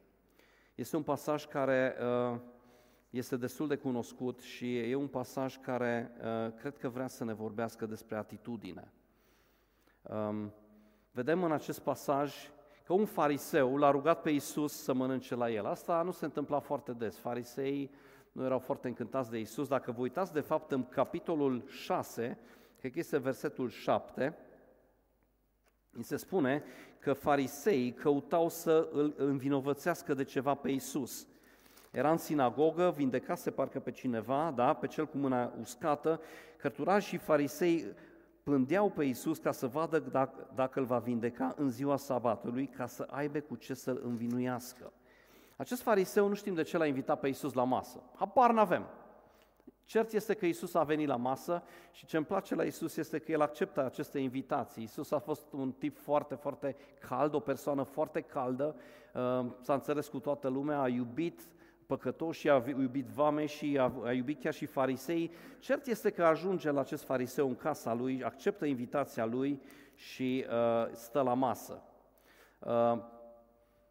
Este 0.75 0.97
un 0.97 1.03
pasaj 1.03 1.47
care 1.47 1.97
uh, 2.33 2.41
este 3.11 3.37
destul 3.37 3.69
de 3.69 3.77
cunoscut 3.77 4.41
și 4.41 4.79
e 4.79 4.95
un 4.95 5.09
pasaj 5.09 5.57
care 5.57 6.13
cred 6.57 6.79
că 6.79 6.89
vrea 6.89 7.07
să 7.07 7.25
ne 7.25 7.33
vorbească 7.33 7.87
despre 7.87 8.17
atitudine. 8.17 8.93
Um, 10.03 10.53
vedem 11.13 11.43
în 11.43 11.53
acest 11.53 11.81
pasaj 11.81 12.35
că 12.85 12.93
un 12.93 13.05
fariseu 13.05 13.77
l-a 13.77 13.91
rugat 13.91 14.23
pe 14.23 14.31
Isus 14.31 14.83
să 14.83 14.93
mănânce 14.93 15.35
la 15.35 15.51
el. 15.51 15.67
Asta 15.67 16.03
nu 16.03 16.11
se 16.11 16.25
întâmpla 16.25 16.59
foarte 16.59 16.93
des. 16.93 17.17
Fariseii 17.17 17.91
nu 18.33 18.45
erau 18.45 18.59
foarte 18.59 18.89
încântați 18.89 19.31
de 19.31 19.39
Isus. 19.39 19.69
Dacă 19.69 19.93
vă 19.93 20.01
uitați, 20.01 20.33
de 20.33 20.41
fapt, 20.41 20.71
în 20.71 20.85
capitolul 20.85 21.65
6, 21.67 22.39
cred 22.79 22.93
că 22.93 22.99
este 22.99 23.19
versetul 23.19 23.69
7, 23.69 24.37
îi 25.93 26.03
se 26.03 26.17
spune 26.17 26.63
că 26.99 27.13
fariseii 27.13 27.93
căutau 27.93 28.49
să 28.49 28.89
îl 28.93 29.15
învinovățească 29.17 30.15
de 30.15 30.25
ceva 30.25 30.55
pe 30.55 30.71
Isus. 30.71 31.27
Era 31.91 32.11
în 32.11 32.17
sinagogă, 32.17 32.93
vindecase 32.97 33.51
parcă 33.51 33.81
pe 33.81 33.91
cineva, 33.91 34.53
da, 34.57 34.75
pe 34.75 34.87
cel 34.87 35.07
cu 35.07 35.17
mâna 35.17 35.53
uscată, 35.61 36.21
cărturași 36.57 37.09
și 37.09 37.17
farisei 37.17 37.95
plândeau 38.43 38.91
pe 38.91 39.05
Isus 39.05 39.39
ca 39.39 39.53
să 39.53 39.67
vadă 39.67 39.99
dacă, 39.99 40.51
dacă 40.55 40.79
îl 40.79 40.85
va 40.85 40.99
vindeca 40.99 41.55
în 41.57 41.71
ziua 41.71 41.97
sabatului, 41.97 42.67
ca 42.67 42.87
să 42.87 43.07
aibă 43.11 43.41
cu 43.41 43.57
ce 43.57 43.75
să-l 43.75 44.01
învinuiască. 44.05 44.93
Acest 45.57 45.83
fariseu 45.83 46.29
nu 46.29 46.35
știm 46.35 46.55
de 46.55 46.63
ce 46.63 46.77
l-a 46.79 46.87
invitat 46.87 47.21
pe 47.21 47.29
Isus 47.29 47.53
la 47.53 47.65
masă. 47.65 48.03
Habar 48.15 48.53
n-avem. 48.53 48.87
Cert 49.91 50.13
este 50.13 50.35
că 50.35 50.47
Isus 50.47 50.75
a 50.75 50.83
venit 50.83 51.09
la 51.09 51.17
masă 51.17 51.63
și 51.93 52.07
ce 52.07 52.17
îmi 52.17 52.27
place 52.27 52.55
la 52.55 52.65
Isus 52.65 52.97
este 52.97 53.19
că 53.19 53.33
El 53.33 53.41
acceptă 53.41 53.85
aceste 53.85 54.19
invitații. 54.19 54.83
Isus 54.83 55.11
a 55.11 55.19
fost 55.19 55.53
un 55.53 55.73
tip 55.73 55.97
foarte, 55.99 56.35
foarte 56.35 56.77
cald, 57.01 57.35
o 57.35 57.41
persoană 57.41 57.83
foarte 57.83 58.21
caldă, 58.21 58.77
uh, 59.15 59.47
s-a 59.61 59.75
înțeles 59.75 60.09
cu 60.09 60.19
toată 60.19 60.49
lumea, 60.49 60.81
a 60.81 60.89
iubit 60.89 61.41
păcătoși, 61.87 62.49
a 62.49 62.65
iubit 62.67 63.07
vame 63.07 63.47
și 63.47 63.79
a, 63.79 63.93
a 64.05 64.13
iubit 64.13 64.41
chiar 64.41 64.55
și 64.55 64.67
farisei. 64.67 65.31
Cert 65.59 65.87
este 65.87 66.11
că 66.11 66.25
ajunge 66.25 66.71
la 66.71 66.81
acest 66.81 67.05
fariseu 67.05 67.49
în 67.49 67.57
casa 67.57 67.95
lui, 67.95 68.25
acceptă 68.25 68.65
invitația 68.65 69.25
lui 69.25 69.61
și 69.95 70.45
uh, 70.49 70.93
stă 70.93 71.21
la 71.21 71.35
masă. 71.35 71.83
Uh, 72.59 72.99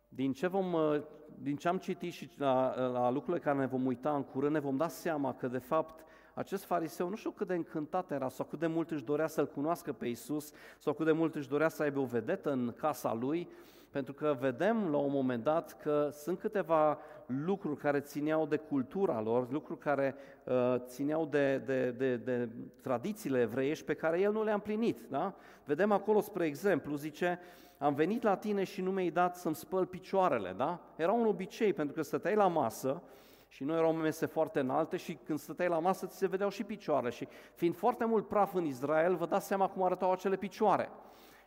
din 0.07 0.33
ce, 0.33 0.47
vom, 0.47 0.73
uh, 0.73 1.01
din 1.41 1.55
ce 1.55 1.67
am 1.67 1.77
citit 1.77 2.13
și 2.13 2.29
la, 2.37 2.87
la 2.87 3.11
lucrurile 3.11 3.43
care 3.43 3.57
ne 3.57 3.65
vom 3.65 3.85
uita 3.85 4.15
în 4.15 4.23
curând, 4.23 4.53
ne 4.53 4.59
vom 4.59 4.77
da 4.77 4.87
seama 4.87 5.33
că, 5.33 5.47
de 5.47 5.57
fapt, 5.57 6.05
acest 6.33 6.63
fariseu 6.63 7.09
nu 7.09 7.15
știu 7.15 7.31
cât 7.31 7.47
de 7.47 7.53
încântat 7.53 8.11
era 8.11 8.29
sau 8.29 8.45
cât 8.45 8.59
de 8.59 8.67
mult 8.67 8.91
își 8.91 9.03
dorea 9.03 9.27
să-L 9.27 9.47
cunoască 9.47 9.93
pe 9.93 10.07
Isus 10.07 10.51
sau 10.77 10.93
cât 10.93 11.05
de 11.05 11.11
mult 11.11 11.35
își 11.35 11.49
dorea 11.49 11.69
să 11.69 11.83
aibă 11.83 11.99
o 11.99 12.05
vedetă 12.05 12.51
în 12.51 12.73
casa 12.77 13.13
lui, 13.13 13.49
pentru 13.89 14.13
că 14.13 14.37
vedem 14.39 14.87
la 14.91 14.97
un 14.97 15.11
moment 15.11 15.43
dat 15.43 15.81
că 15.81 16.09
sunt 16.11 16.39
câteva 16.39 16.99
lucruri 17.25 17.79
care 17.79 17.99
țineau 17.99 18.45
de 18.45 18.57
cultura 18.57 19.21
lor, 19.21 19.51
lucruri 19.51 19.79
care 19.79 20.15
uh, 20.43 20.75
țineau 20.85 21.25
de, 21.25 21.57
de, 21.57 21.91
de, 21.91 22.15
de 22.15 22.49
tradițiile 22.81 23.41
evreiești 23.41 23.85
pe 23.85 23.93
care 23.93 24.19
el 24.19 24.31
nu 24.31 24.43
le-a 24.43 24.53
împlinit. 24.53 24.99
Da? 25.09 25.33
Vedem 25.65 25.91
acolo, 25.91 26.21
spre 26.21 26.45
exemplu, 26.45 26.95
zice, 26.95 27.39
am 27.81 27.93
venit 27.93 28.23
la 28.23 28.35
tine 28.35 28.63
și 28.63 28.81
nu 28.81 28.91
mi-ai 28.91 29.09
dat 29.09 29.35
să-mi 29.35 29.55
spăl 29.55 29.85
picioarele. 29.85 30.53
Da? 30.57 30.79
Era 30.95 31.11
un 31.11 31.25
obicei, 31.25 31.73
pentru 31.73 31.95
că 31.95 32.01
stăteai 32.01 32.35
la 32.35 32.47
masă 32.47 33.01
și 33.47 33.63
nu 33.63 33.73
erau 33.73 33.93
mese 33.93 34.25
foarte 34.25 34.59
înalte 34.59 34.97
și 34.97 35.13
când 35.13 35.39
stăteai 35.39 35.67
la 35.67 35.79
masă 35.79 36.05
ți 36.05 36.17
se 36.17 36.27
vedeau 36.27 36.49
și 36.49 36.63
picioarele. 36.63 37.09
Și 37.09 37.27
fiind 37.53 37.75
foarte 37.75 38.05
mult 38.05 38.27
praf 38.27 38.53
în 38.53 38.65
Israel, 38.65 39.15
vă 39.15 39.25
dați 39.25 39.47
seama 39.47 39.67
cum 39.67 39.83
arătau 39.83 40.11
acele 40.11 40.35
picioare. 40.35 40.89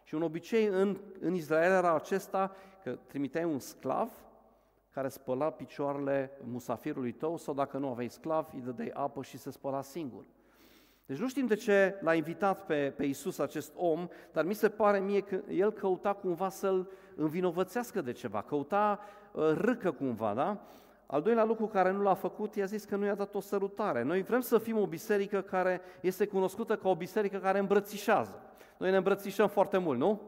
Și 0.04 0.14
un 0.14 0.22
obicei 0.22 0.66
în, 0.66 1.00
în 1.20 1.34
Israel 1.34 1.72
era 1.72 1.94
acesta 1.94 2.54
că 2.82 2.98
trimiteai 3.06 3.44
un 3.44 3.58
sclav 3.58 4.10
care 4.90 5.08
spăla 5.08 5.50
picioarele 5.50 6.38
musafirului 6.44 7.12
tău 7.12 7.36
sau 7.36 7.54
dacă 7.54 7.78
nu 7.78 7.88
aveai 7.88 8.10
sclav, 8.10 8.48
îi 8.54 8.60
dădeai 8.60 8.90
apă 8.92 9.22
și 9.22 9.38
se 9.38 9.50
spăla 9.50 9.82
singur. 9.82 10.24
Deci 11.06 11.18
nu 11.18 11.28
știm 11.28 11.46
de 11.46 11.54
ce 11.54 11.98
l-a 12.00 12.14
invitat 12.14 12.66
pe, 12.66 12.92
pe 12.96 13.04
Isus 13.04 13.38
acest 13.38 13.72
om, 13.76 14.08
dar 14.32 14.44
mi 14.44 14.54
se 14.54 14.68
pare 14.68 14.98
mie 14.98 15.20
că 15.20 15.40
el 15.48 15.72
căuta 15.72 16.12
cumva 16.12 16.48
să-l 16.48 16.90
învinovățească 17.16 18.00
de 18.00 18.12
ceva, 18.12 18.42
căuta 18.42 19.00
uh, 19.32 19.52
râcă 19.54 19.90
cumva, 19.90 20.34
da? 20.34 20.66
Al 21.06 21.22
doilea 21.22 21.44
lucru 21.44 21.66
care 21.66 21.92
nu 21.92 22.02
l-a 22.02 22.14
făcut, 22.14 22.54
i-a 22.54 22.64
zis 22.64 22.84
că 22.84 22.96
nu 22.96 23.04
i-a 23.04 23.14
dat 23.14 23.34
o 23.34 23.40
sărutare. 23.40 24.02
Noi 24.02 24.22
vrem 24.22 24.40
să 24.40 24.58
fim 24.58 24.78
o 24.78 24.86
biserică 24.86 25.40
care 25.40 25.80
este 26.00 26.26
cunoscută 26.26 26.76
ca 26.76 26.88
o 26.88 26.96
biserică 26.96 27.38
care 27.38 27.58
îmbrățișează. 27.58 28.40
Noi 28.76 28.90
ne 28.90 28.96
îmbrățișăm 28.96 29.48
foarte 29.48 29.78
mult, 29.78 29.98
nu? 29.98 30.20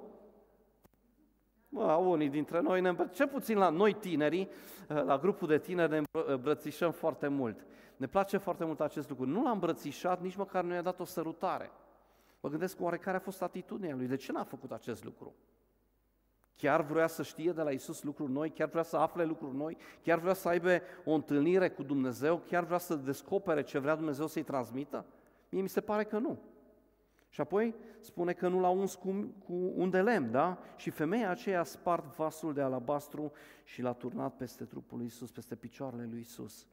Bă, 1.75 1.93
unii 1.93 2.29
dintre 2.29 2.61
noi, 2.61 2.81
ne 2.81 2.89
îmbră... 2.89 3.07
ce 3.07 3.27
puțin 3.27 3.59
la 3.59 3.69
noi 3.69 3.93
tinerii, 3.93 4.49
la 4.87 5.19
grupul 5.19 5.49
de 5.49 5.59
tineri 5.59 5.91
ne 5.91 6.03
îmbrățișăm 6.27 6.91
foarte 6.91 7.29
mult. 7.29 7.67
Ne 7.97 8.07
place 8.07 8.37
foarte 8.37 8.65
mult 8.65 8.81
acest 8.81 9.09
lucru. 9.09 9.27
Nu 9.27 9.43
l-a 9.43 9.51
îmbrățișat, 9.51 10.21
nici 10.21 10.37
măcar 10.37 10.65
nu 10.65 10.75
i-a 10.75 10.83
dat 10.83 11.01
o 11.01 11.05
sărutare. 11.05 11.71
Mă 12.41 12.49
gândesc 12.49 12.81
oare 12.81 12.97
care 12.97 13.17
a 13.17 13.21
fost 13.21 13.43
atitudinea 13.43 13.97
lui, 13.97 14.07
de 14.07 14.17
ce 14.17 14.33
n-a 14.33 14.45
făcut 14.45 14.73
acest 14.73 15.05
lucru? 15.05 15.35
Chiar 16.57 16.83
vrea 16.83 17.07
să 17.07 17.23
știe 17.23 17.53
de 17.53 17.63
la 17.63 17.71
Isus 17.71 18.03
lucruri 18.03 18.33
noi, 18.33 18.51
chiar 18.51 18.69
vrea 18.69 18.83
să 18.83 18.97
afle 18.97 19.25
lucruri 19.25 19.57
noi, 19.57 19.77
chiar 20.03 20.19
vrea 20.19 20.35
să 20.35 20.49
aibă 20.49 20.81
o 21.05 21.13
întâlnire 21.13 21.71
cu 21.71 21.83
Dumnezeu, 21.83 22.43
chiar 22.47 22.65
vrea 22.65 22.79
să 22.79 22.95
descopere 22.95 23.63
ce 23.63 23.79
vrea 23.79 23.95
Dumnezeu 23.95 24.27
să-i 24.27 24.43
transmită? 24.43 25.05
Mie 25.49 25.63
mi 25.63 25.69
se 25.69 25.81
pare 25.81 26.05
că 26.05 26.19
nu. 26.19 26.39
Și 27.35 27.41
apoi 27.41 27.75
spune 28.01 28.33
că 28.33 28.49
nu 28.49 28.61
l-a 28.61 28.69
uns 28.69 28.95
cu, 28.95 29.09
cu 29.47 29.73
un 29.75 29.91
de 29.91 30.01
lemn, 30.01 30.31
da? 30.31 30.59
Și 30.77 30.91
femeia 30.91 31.31
aceea 31.31 31.61
a 31.61 31.65
spart 31.65 32.17
vasul 32.17 32.53
de 32.53 32.61
alabastru 32.61 33.33
și 33.65 33.83
l-a 33.83 33.93
turnat 33.93 34.37
peste 34.37 34.65
trupul 34.65 34.99
lui 34.99 35.07
Isus, 35.07 35.31
peste 35.31 35.55
picioarele 35.55 36.09
lui 36.11 36.21
Isus. 36.21 36.67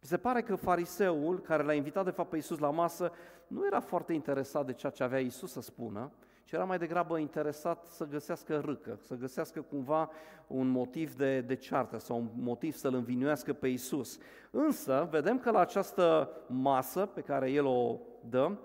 Mi 0.00 0.08
se 0.08 0.16
pare 0.16 0.42
că 0.42 0.54
fariseul, 0.54 1.40
care 1.40 1.62
l-a 1.62 1.72
invitat 1.72 2.04
de 2.04 2.10
fapt 2.10 2.28
pe 2.28 2.36
Isus 2.36 2.58
la 2.58 2.70
masă, 2.70 3.12
nu 3.46 3.66
era 3.66 3.80
foarte 3.80 4.12
interesat 4.12 4.66
de 4.66 4.72
ceea 4.72 4.92
ce 4.92 5.02
avea 5.02 5.18
Isus 5.18 5.52
să 5.52 5.60
spună, 5.60 6.12
ci 6.44 6.52
era 6.52 6.64
mai 6.64 6.78
degrabă 6.78 7.18
interesat 7.18 7.84
să 7.84 8.04
găsească 8.04 8.60
râcă, 8.64 8.98
să 9.02 9.14
găsească 9.14 9.60
cumva 9.60 10.10
un 10.46 10.68
motiv 10.68 11.14
de, 11.14 11.40
de 11.40 11.54
ceartă 11.54 11.98
sau 11.98 12.16
un 12.16 12.28
motiv 12.34 12.74
să-L 12.74 12.94
învinuiască 12.94 13.52
pe 13.52 13.68
Isus. 13.68 14.18
Însă, 14.50 15.08
vedem 15.10 15.38
că 15.38 15.50
la 15.50 15.60
această 15.60 16.30
masă 16.46 17.06
pe 17.06 17.20
care 17.20 17.50
El 17.50 17.64
o 17.64 17.98
dă, 18.28 18.56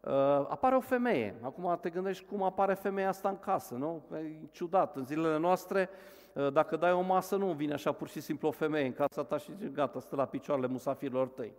Uh, 0.00 0.12
apare 0.48 0.76
o 0.76 0.80
femeie. 0.80 1.34
Acum 1.42 1.78
te 1.80 1.90
gândești 1.90 2.24
cum 2.24 2.42
apare 2.42 2.74
femeia 2.74 3.08
asta 3.08 3.28
în 3.28 3.38
casă, 3.38 3.74
nu? 3.74 4.02
E 4.12 4.46
ciudat. 4.50 4.96
În 4.96 5.04
zilele 5.04 5.38
noastre, 5.38 5.88
uh, 6.32 6.52
dacă 6.52 6.76
dai 6.76 6.92
o 6.92 7.00
masă, 7.00 7.36
nu 7.36 7.52
vine 7.52 7.72
așa 7.72 7.92
pur 7.92 8.08
și 8.08 8.20
simplu 8.20 8.48
o 8.48 8.50
femeie 8.50 8.86
în 8.86 8.92
casa 8.92 9.24
ta 9.24 9.38
și 9.38 9.54
zice, 9.54 9.68
gata, 9.68 10.00
stă 10.00 10.16
la 10.16 10.24
picioarele 10.24 10.66
musafirilor 10.66 11.28
tăi. 11.28 11.52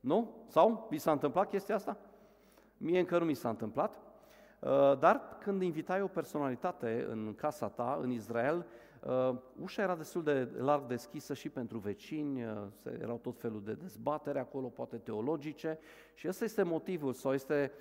Nu? 0.00 0.44
Sau? 0.46 0.86
Vi 0.90 0.98
s-a 0.98 1.12
întâmplat 1.12 1.48
chestia 1.48 1.74
asta? 1.74 1.96
Mie 2.76 2.98
încă 2.98 3.18
nu 3.18 3.24
mi 3.24 3.34
s-a 3.34 3.48
întâmplat. 3.48 3.98
Uh, 4.58 4.98
dar 4.98 5.36
când 5.38 5.62
invitai 5.62 6.02
o 6.02 6.06
personalitate 6.06 7.06
în 7.08 7.34
casa 7.34 7.68
ta, 7.68 7.98
în 8.02 8.10
Israel, 8.10 8.56
uh, 8.56 8.64
ușa 9.60 9.82
era 9.82 9.96
destul 9.96 10.22
de 10.22 10.48
larg 10.56 10.86
deschisă 10.86 11.34
și 11.34 11.48
pentru 11.48 11.78
vecini, 11.78 12.44
uh, 12.44 12.52
erau 13.00 13.16
tot 13.16 13.38
felul 13.38 13.62
de 13.64 13.72
dezbatere 13.74 14.38
acolo, 14.38 14.66
poate 14.66 14.96
teologice, 14.96 15.78
și 16.14 16.28
ăsta 16.28 16.44
este 16.44 16.62
motivul 16.62 17.12
sau 17.12 17.32
este 17.32 17.72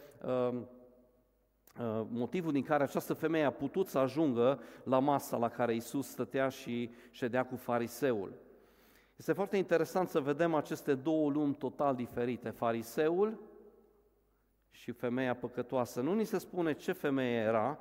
motivul 2.08 2.52
din 2.52 2.64
care 2.64 2.84
această 2.84 3.14
femeie 3.14 3.44
a 3.44 3.52
putut 3.52 3.88
să 3.88 3.98
ajungă 3.98 4.60
la 4.84 5.00
masa 5.00 5.38
la 5.38 5.50
care 5.50 5.76
Isus 5.76 6.08
stătea 6.08 6.50
și 6.50 6.92
ședea 7.12 7.46
cu 7.46 7.56
fariseul. 7.56 8.34
Este 9.16 9.34
foarte 9.34 9.58
interesant 9.58 10.08
să 10.08 10.20
vedem 10.20 10.54
aceste 10.54 10.96
două 10.96 11.30
lumi 11.30 11.54
total 11.54 11.96
diferite, 11.96 12.50
fariseul 12.50 13.40
și 14.72 14.92
femeia 14.92 15.36
păcătoasă. 15.36 16.02
Nu 16.02 16.14
ni 16.14 16.24
se 16.24 16.38
spune 16.38 16.74
ce 16.74 16.92
femeie 16.92 17.38
era, 17.38 17.80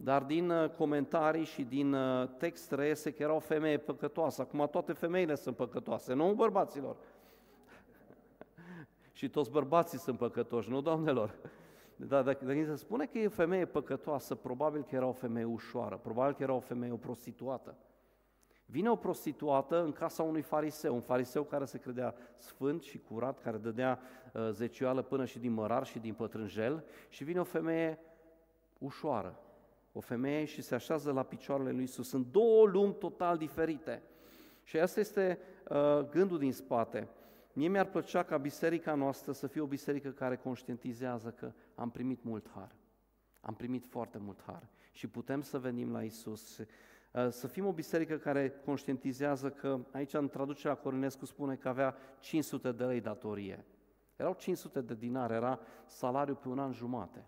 dar 0.00 0.22
din 0.22 0.50
uh, 0.50 0.70
comentarii 0.70 1.44
și 1.44 1.62
din 1.62 1.92
uh, 1.92 2.28
text 2.36 2.72
reiese 2.72 3.12
că 3.12 3.22
era 3.22 3.32
o 3.34 3.38
femeie 3.38 3.78
păcătoasă. 3.78 4.42
Acum 4.42 4.68
toate 4.70 4.92
femeile 4.92 5.34
sunt 5.34 5.56
păcătoase, 5.56 6.14
nu 6.14 6.32
bărbaților. 6.34 6.96
și 9.12 9.28
toți 9.28 9.50
bărbații 9.50 9.98
sunt 9.98 10.18
păcătoși, 10.18 10.70
nu 10.70 10.80
doamnelor. 10.80 11.34
Dar 11.96 12.22
dacă, 12.22 12.44
dacă 12.44 12.64
se 12.64 12.74
spune 12.74 13.06
că 13.06 13.18
e 13.18 13.26
o 13.26 13.30
femeie 13.30 13.64
păcătoasă, 13.64 14.34
probabil 14.34 14.82
că 14.82 14.94
era 14.94 15.06
o 15.06 15.12
femeie 15.12 15.44
ușoară, 15.44 15.96
probabil 15.96 16.34
că 16.34 16.42
era 16.42 16.52
o 16.52 16.60
femeie 16.60 16.92
o 16.92 16.96
prostituată. 16.96 17.76
Vine 18.66 18.90
o 18.90 18.96
prostituată 18.96 19.82
în 19.82 19.92
casa 19.92 20.22
unui 20.22 20.42
fariseu, 20.42 20.94
un 20.94 21.00
fariseu 21.00 21.42
care 21.42 21.64
se 21.64 21.78
credea 21.78 22.14
sfânt 22.34 22.82
și 22.82 22.98
curat, 22.98 23.40
care 23.40 23.56
dădea 23.56 24.00
uh, 24.32 24.48
zecioală 24.50 25.02
până 25.02 25.24
și 25.24 25.38
din 25.38 25.52
mărar 25.52 25.86
și 25.86 25.98
din 25.98 26.14
pătrânjel 26.14 26.84
și 27.08 27.24
vine 27.24 27.40
o 27.40 27.44
femeie 27.44 27.98
ușoară, 28.78 29.38
o 29.98 30.00
femeie 30.00 30.44
și 30.44 30.62
se 30.62 30.74
așează 30.74 31.12
la 31.12 31.22
picioarele 31.22 31.70
lui 31.70 31.82
Isus. 31.82 32.08
Sunt 32.08 32.26
două 32.26 32.66
lumi 32.66 32.94
total 32.94 33.36
diferite. 33.36 34.02
Și 34.62 34.78
asta 34.78 35.00
este 35.00 35.38
uh, 35.68 36.08
gândul 36.10 36.38
din 36.38 36.52
spate. 36.52 37.08
Mie 37.52 37.68
mi-ar 37.68 37.86
plăcea 37.86 38.22
ca 38.22 38.36
biserica 38.36 38.94
noastră 38.94 39.32
să 39.32 39.46
fie 39.46 39.60
o 39.60 39.66
biserică 39.66 40.08
care 40.08 40.36
conștientizează 40.36 41.30
că 41.30 41.52
am 41.74 41.90
primit 41.90 42.24
mult 42.24 42.50
har. 42.54 42.74
Am 43.40 43.54
primit 43.54 43.86
foarte 43.86 44.18
mult 44.18 44.42
har 44.46 44.68
și 44.92 45.06
putem 45.06 45.40
să 45.40 45.58
venim 45.58 45.92
la 45.92 46.02
Isus 46.02 46.60
Uh, 47.12 47.28
să 47.30 47.46
fim 47.46 47.66
o 47.66 47.72
biserică 47.72 48.16
care 48.16 48.50
conștientizează 48.64 49.50
că, 49.50 49.78
aici 49.92 50.14
în 50.14 50.28
traducerea 50.28 50.76
Corinescu 50.76 51.24
spune 51.24 51.54
că 51.54 51.68
avea 51.68 51.96
500 52.20 52.72
de 52.72 52.84
lei 52.84 53.00
datorie. 53.00 53.64
Erau 54.16 54.32
500 54.32 54.80
de 54.80 54.94
dinari, 54.94 55.32
era 55.32 55.60
salariu 55.86 56.34
pe 56.34 56.48
un 56.48 56.58
an 56.58 56.72
jumate. 56.72 57.26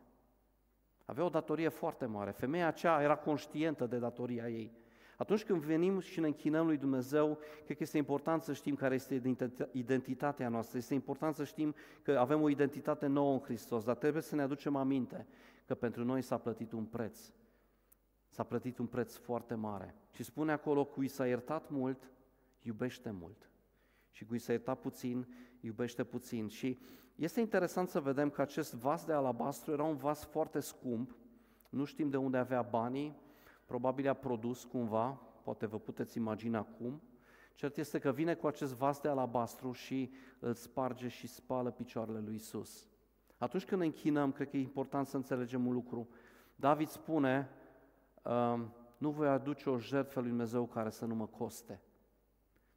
Avea 1.10 1.24
o 1.24 1.28
datorie 1.28 1.68
foarte 1.68 2.04
mare. 2.06 2.30
Femeia 2.30 2.66
aceea 2.66 3.02
era 3.02 3.16
conștientă 3.16 3.86
de 3.86 3.98
datoria 3.98 4.48
ei. 4.48 4.72
Atunci 5.16 5.44
când 5.44 5.62
venim 5.62 6.00
și 6.00 6.20
ne 6.20 6.26
închinăm 6.26 6.66
lui 6.66 6.76
Dumnezeu, 6.76 7.38
cred 7.64 7.76
că 7.76 7.82
este 7.82 7.96
important 7.96 8.42
să 8.42 8.52
știm 8.52 8.74
care 8.74 8.94
este 8.94 9.22
identitatea 9.72 10.48
noastră. 10.48 10.78
Este 10.78 10.94
important 10.94 11.34
să 11.34 11.44
știm 11.44 11.74
că 12.02 12.18
avem 12.18 12.42
o 12.42 12.48
identitate 12.48 13.06
nouă 13.06 13.32
în 13.32 13.40
Hristos, 13.40 13.84
dar 13.84 13.96
trebuie 13.96 14.22
să 14.22 14.34
ne 14.34 14.42
aducem 14.42 14.76
aminte 14.76 15.26
că 15.66 15.74
pentru 15.74 16.04
noi 16.04 16.22
s-a 16.22 16.38
plătit 16.38 16.72
un 16.72 16.84
preț. 16.84 17.32
S-a 18.28 18.42
plătit 18.42 18.78
un 18.78 18.86
preț 18.86 19.16
foarte 19.16 19.54
mare. 19.54 19.94
Și 20.10 20.22
spune 20.22 20.52
acolo, 20.52 20.84
cui 20.84 21.08
s-a 21.08 21.26
iertat 21.26 21.70
mult, 21.70 22.10
iubește 22.62 23.10
mult. 23.10 23.50
Și 24.10 24.24
cui 24.24 24.38
s-a 24.38 24.52
iertat 24.52 24.80
puțin, 24.80 25.26
iubește 25.60 26.04
puțin. 26.04 26.48
Și 26.48 26.78
este 27.20 27.40
interesant 27.40 27.88
să 27.88 28.00
vedem 28.00 28.30
că 28.30 28.40
acest 28.40 28.74
vas 28.74 29.04
de 29.04 29.12
alabastru 29.12 29.72
era 29.72 29.82
un 29.82 29.96
vas 29.96 30.24
foarte 30.24 30.60
scump, 30.60 31.16
nu 31.68 31.84
știm 31.84 32.10
de 32.10 32.16
unde 32.16 32.36
avea 32.36 32.62
banii, 32.62 33.18
probabil 33.64 34.08
a 34.08 34.14
produs 34.14 34.64
cumva, 34.64 35.20
poate 35.42 35.66
vă 35.66 35.78
puteți 35.78 36.16
imagina 36.16 36.62
cum. 36.62 37.02
Cert 37.54 37.76
este 37.76 37.98
că 37.98 38.12
vine 38.12 38.34
cu 38.34 38.46
acest 38.46 38.74
vas 38.74 39.00
de 39.00 39.08
alabastru 39.08 39.72
și 39.72 40.12
îl 40.38 40.54
sparge 40.54 41.08
și 41.08 41.26
spală 41.26 41.70
picioarele 41.70 42.20
lui 42.20 42.34
Isus. 42.34 42.88
Atunci 43.38 43.64
când 43.64 43.80
ne 43.80 43.86
închinăm, 43.86 44.32
cred 44.32 44.50
că 44.50 44.56
e 44.56 44.60
important 44.60 45.06
să 45.06 45.16
înțelegem 45.16 45.66
un 45.66 45.72
lucru. 45.72 46.08
David 46.56 46.88
spune, 46.88 47.50
nu 48.98 49.10
voi 49.10 49.28
aduce 49.28 49.70
o 49.70 49.78
jertfă 49.78 50.20
lui 50.20 50.28
Dumnezeu 50.28 50.66
care 50.66 50.90
să 50.90 51.04
nu 51.04 51.14
mă 51.14 51.26
coste. 51.26 51.82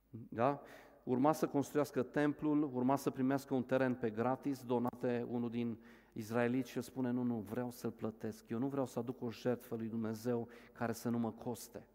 Da? 0.09 0.61
Urma 1.03 1.31
să 1.31 1.47
construiască 1.47 2.03
templul, 2.03 2.69
urma 2.73 2.95
să 2.95 3.09
primească 3.09 3.53
un 3.53 3.63
teren 3.63 3.95
pe 3.95 4.09
gratis, 4.09 4.63
donate 4.63 5.27
unul 5.29 5.49
din 5.49 5.77
izraeliți 6.13 6.69
și 6.69 6.81
spune, 6.81 7.11
nu, 7.11 7.23
nu, 7.23 7.35
vreau 7.49 7.71
să-l 7.71 7.91
plătesc. 7.91 8.49
Eu 8.49 8.59
nu 8.59 8.67
vreau 8.67 8.85
să 8.85 8.99
aduc 8.99 9.21
o 9.21 9.31
jertfă 9.31 9.75
lui 9.75 9.87
Dumnezeu 9.87 10.47
care 10.71 10.91
să 10.91 11.09
nu 11.09 11.17
mă 11.17 11.31
coste. 11.31 11.87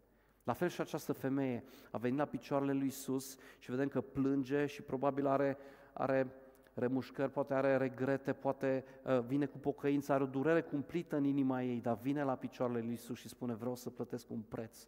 La 0.43 0.53
fel 0.53 0.67
și 0.67 0.81
această 0.81 1.13
femeie 1.13 1.63
a 1.91 1.97
venit 1.97 2.17
la 2.17 2.25
picioarele 2.25 2.73
lui 2.73 2.87
Isus 2.87 3.37
și 3.59 3.71
vedem 3.71 3.87
că 3.87 4.01
plânge 4.01 4.65
și 4.65 4.81
probabil 4.81 5.27
are, 5.27 5.57
are 5.93 6.27
remușcări, 6.73 7.31
poate 7.31 7.53
are 7.53 7.77
regrete, 7.77 8.33
poate 8.33 8.83
uh, 9.03 9.19
vine 9.19 9.45
cu 9.45 9.57
pocăință, 9.57 10.13
are 10.13 10.23
o 10.23 10.27
durere 10.27 10.61
cumplită 10.61 11.15
în 11.15 11.23
inima 11.23 11.63
ei, 11.63 11.81
dar 11.81 11.97
vine 12.01 12.23
la 12.23 12.35
picioarele 12.35 12.79
lui 12.79 12.93
Isus 12.93 13.17
și 13.17 13.27
spune 13.27 13.53
vreau 13.53 13.75
să 13.75 13.89
plătesc 13.89 14.29
un 14.29 14.39
preț. 14.39 14.87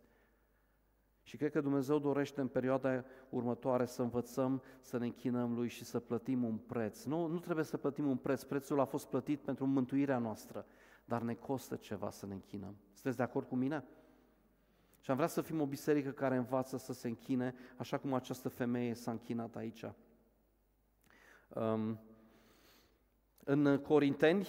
Și 1.24 1.38
cred 1.38 1.52
că 1.52 1.62
Dumnezeu 1.62 2.00
dorește 2.00 2.42
în 2.42 2.48
perioada 2.48 3.04
următoare 3.30 3.86
să 3.86 4.02
învățăm 4.02 4.62
să 4.82 4.98
ne 4.98 5.06
închinăm 5.06 5.54
Lui 5.54 5.68
și 5.68 5.84
să 5.84 6.00
plătim 6.00 6.44
un 6.44 6.58
preț. 6.58 7.04
Nu, 7.04 7.28
nu 7.28 7.40
trebuie 7.40 7.66
să 7.66 7.78
plătim 7.78 8.08
un 8.08 8.18
preț, 8.18 8.44
prețul 8.44 8.80
a 8.80 8.86
fost 8.86 9.08
plătit 9.08 9.40
pentru 9.40 9.66
mântuirea 9.66 10.18
noastră, 10.18 10.66
dar 11.06 11.22
ne 11.22 11.34
costă 11.34 11.76
ceva 11.76 12.10
să 12.10 12.26
ne 12.26 12.34
închinăm. 12.34 12.76
Sunteți 12.94 13.18
de 13.18 13.24
acord 13.24 13.48
cu 13.48 13.56
mine? 13.56 13.84
Și 15.00 15.10
am 15.10 15.16
vrea 15.16 15.28
să 15.28 15.42
fim 15.42 15.62
o 15.62 15.66
biserică 15.66 16.10
care 16.10 16.36
învață 16.36 16.78
să 16.78 16.94
se 16.94 17.08
închine, 17.08 17.56
așa 17.78 17.98
cum 17.98 18.14
această 18.14 18.50
femeie 18.50 18.94
s-a 18.94 19.12
închinat 19.12 19.56
aici. 19.56 19.86
Um, 21.48 22.00
în 23.44 23.78
Corinteni, 23.78 24.48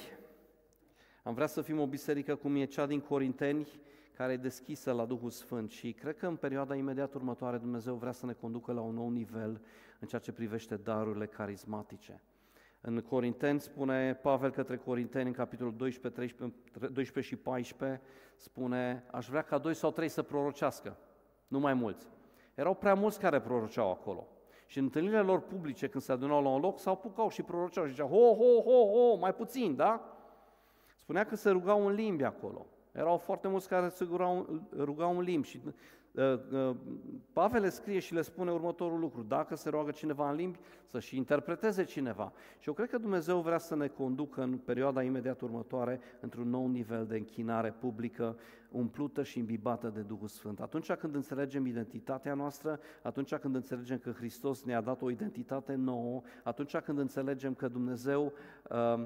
am 1.22 1.34
vrea 1.34 1.46
să 1.46 1.62
fim 1.62 1.78
o 1.78 1.86
biserică 1.86 2.34
cum 2.34 2.56
e 2.56 2.64
cea 2.64 2.86
din 2.86 3.00
Corinteni, 3.00 3.80
care 4.22 4.34
e 4.34 4.36
deschisă 4.36 4.92
la 4.92 5.04
Duhul 5.04 5.30
Sfânt 5.30 5.70
și 5.70 5.92
cred 5.92 6.16
că 6.16 6.26
în 6.26 6.36
perioada 6.36 6.74
imediat 6.74 7.14
următoare 7.14 7.58
Dumnezeu 7.58 7.94
vrea 7.94 8.12
să 8.12 8.26
ne 8.26 8.32
conducă 8.32 8.72
la 8.72 8.80
un 8.80 8.94
nou 8.94 9.10
nivel 9.10 9.60
în 10.00 10.08
ceea 10.08 10.20
ce 10.20 10.32
privește 10.32 10.76
darurile 10.76 11.26
carismatice. 11.26 12.22
În 12.80 13.00
Corinteni 13.00 13.60
spune 13.60 14.14
Pavel 14.14 14.50
către 14.50 14.76
Corinteni 14.76 15.26
în 15.26 15.32
capitolul 15.32 15.76
12, 15.76 16.20
13, 16.20 16.58
12 16.92 17.34
și 17.34 17.40
14, 17.42 18.00
spune, 18.36 19.04
aș 19.10 19.28
vrea 19.28 19.42
ca 19.42 19.58
doi 19.58 19.74
sau 19.74 19.90
trei 19.90 20.08
să 20.08 20.22
prorocească, 20.22 20.96
nu 21.48 21.58
mai 21.58 21.74
mulți. 21.74 22.08
Erau 22.54 22.74
prea 22.74 22.94
mulți 22.94 23.18
care 23.18 23.40
proroceau 23.40 23.90
acolo. 23.90 24.28
Și 24.66 24.78
în 24.78 24.84
întâlnirile 24.84 25.20
lor 25.20 25.40
publice, 25.40 25.88
când 25.88 26.02
se 26.02 26.12
adunau 26.12 26.42
la 26.42 26.48
un 26.48 26.60
loc, 26.60 26.78
s-au 26.78 26.96
pucau 26.96 27.28
și 27.28 27.42
proroceau 27.42 27.84
și 27.84 27.90
ziceau, 27.90 28.08
ho, 28.08 28.34
ho, 28.34 28.60
ho, 28.60 28.90
ho, 28.92 29.16
mai 29.16 29.34
puțin, 29.34 29.76
da? 29.76 30.16
Spunea 30.96 31.24
că 31.24 31.36
se 31.36 31.50
rugau 31.50 31.86
în 31.86 31.94
limbi 31.94 32.24
acolo. 32.24 32.66
Erau 32.92 33.16
foarte 33.16 33.48
mulți 33.48 33.68
care 33.68 33.88
se 33.88 34.04
rugau, 34.04 34.60
rugau 34.76 35.16
în 35.18 35.22
limbi 35.22 35.46
și 35.46 35.60
uh, 35.64 36.38
uh, 36.52 36.76
Pavel 37.32 37.60
le 37.60 37.68
scrie 37.68 37.98
și 37.98 38.14
le 38.14 38.22
spune 38.22 38.50
următorul 38.50 38.98
lucru, 38.98 39.22
dacă 39.22 39.56
se 39.56 39.68
roagă 39.68 39.90
cineva 39.90 40.30
în 40.30 40.36
limbi, 40.36 40.58
să 40.84 41.00
și 41.00 41.16
interpreteze 41.16 41.84
cineva. 41.84 42.32
Și 42.58 42.68
eu 42.68 42.74
cred 42.74 42.88
că 42.88 42.98
Dumnezeu 42.98 43.40
vrea 43.40 43.58
să 43.58 43.76
ne 43.76 43.86
conducă 43.86 44.42
în 44.42 44.58
perioada 44.58 45.02
imediat 45.02 45.40
următoare 45.40 46.00
într-un 46.20 46.48
nou 46.48 46.66
nivel 46.66 47.06
de 47.06 47.16
închinare 47.16 47.70
publică, 47.70 48.36
umplută 48.70 49.22
și 49.22 49.38
imbibată 49.38 49.88
de 49.88 50.00
Duhul 50.00 50.28
Sfânt. 50.28 50.60
Atunci 50.60 50.92
când 50.92 51.14
înțelegem 51.14 51.66
identitatea 51.66 52.34
noastră, 52.34 52.80
atunci 53.02 53.34
când 53.34 53.54
înțelegem 53.54 53.98
că 53.98 54.10
Hristos 54.10 54.64
ne-a 54.64 54.80
dat 54.80 55.02
o 55.02 55.10
identitate 55.10 55.74
nouă, 55.74 56.22
atunci 56.42 56.76
când 56.76 56.98
înțelegem 56.98 57.54
că 57.54 57.68
Dumnezeu 57.68 58.32
uh, 58.70 59.04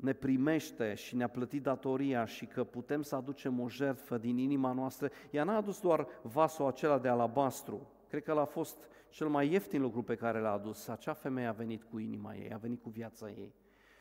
ne 0.00 0.12
primește 0.12 0.94
și 0.94 1.16
ne-a 1.16 1.28
plătit 1.28 1.62
datoria 1.62 2.24
și 2.24 2.46
că 2.46 2.64
putem 2.64 3.02
să 3.02 3.14
aducem 3.14 3.60
o 3.60 3.68
jertfă 3.68 4.18
din 4.18 4.38
inima 4.38 4.72
noastră, 4.72 5.10
ea 5.30 5.44
n-a 5.44 5.56
adus 5.56 5.80
doar 5.80 6.06
vasul 6.22 6.66
acela 6.66 6.98
de 6.98 7.08
alabastru, 7.08 7.90
cred 8.08 8.22
că 8.22 8.32
l-a 8.32 8.44
fost 8.44 8.88
cel 9.08 9.28
mai 9.28 9.50
ieftin 9.52 9.80
lucru 9.80 10.02
pe 10.02 10.14
care 10.14 10.40
l-a 10.40 10.52
adus. 10.52 10.88
Acea 10.88 11.12
femeie 11.12 11.46
a 11.46 11.52
venit 11.52 11.82
cu 11.82 11.98
inima 11.98 12.34
ei, 12.34 12.52
a 12.52 12.56
venit 12.56 12.82
cu 12.82 12.88
viața 12.88 13.30
ei. 13.30 13.54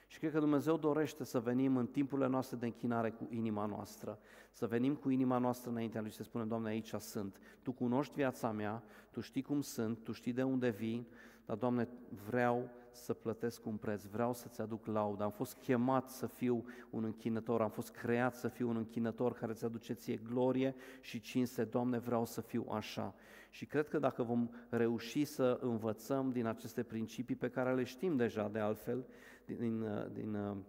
Și 0.08 0.20
cred 0.20 0.32
că 0.32 0.40
Dumnezeu 0.40 0.78
dorește 0.78 1.24
să 1.24 1.40
venim 1.40 1.78
în 1.78 1.88
timpurile 1.88 2.28
noastre 2.28 2.58
de 2.58 2.66
închinare 2.66 3.12
cu 3.12 3.28
inima 3.30 3.66
noastră, 3.66 4.20
să 4.52 4.68
venim 4.68 4.96
cu 4.96 5.10
inima 5.10 5.38
noastră 5.38 5.70
înaintea 5.70 6.02
Lui 6.02 6.10
și 6.10 6.16
să 6.16 6.24
spunem, 6.24 6.48
Doamne, 6.48 6.70
aici 6.70 6.94
sunt, 6.94 7.40
Tu 7.62 7.72
cunoști 7.72 8.14
viața 8.14 8.52
mea, 8.52 8.84
Tu 9.12 9.20
știi 9.20 9.42
cum 9.42 9.62
sunt, 9.62 10.04
Tu 10.04 10.12
știi 10.12 10.34
de 10.34 10.44
unde 10.44 10.70
vin, 10.70 11.06
dar, 11.46 11.58
Doamne, 11.58 11.88
vreau 12.30 12.70
să 12.98 13.14
plătesc 13.14 13.66
un 13.66 13.78
preț, 13.78 14.04
vreau 14.04 14.34
să-ți 14.34 14.62
aduc 14.62 14.86
laudă. 14.86 15.24
Am 15.24 15.32
fost 15.32 15.58
chemat 15.58 16.10
să 16.10 16.28
fiu 16.28 16.66
un 16.90 17.04
închinător, 17.04 17.62
am 17.62 17.70
fost 17.70 17.92
creat 17.92 18.36
să 18.36 18.48
fiu 18.48 18.70
un 18.70 18.76
închinător 18.76 19.34
care 19.34 19.52
îți 19.52 19.66
aduce 19.66 19.94
ție 19.94 20.16
glorie 20.16 20.76
și 21.02 21.20
cinste. 21.20 21.64
Doamne, 21.64 21.98
vreau 21.98 22.26
să 22.26 22.42
fiu 22.42 22.66
așa. 22.70 23.16
Și 23.50 23.66
cred 23.66 23.88
că 23.88 24.00
dacă 24.00 24.24
vom 24.24 24.50
reuși 24.70 25.26
să 25.26 25.58
învățăm 25.62 26.32
din 26.32 26.46
aceste 26.46 26.84
principii 26.84 27.36
pe 27.36 27.50
care 27.50 27.74
le 27.74 27.84
știm 27.84 28.16
deja 28.16 28.50
de 28.50 28.60
altfel, 28.60 29.06
din, 29.46 29.58
din, 29.58 30.10
din 30.14 30.64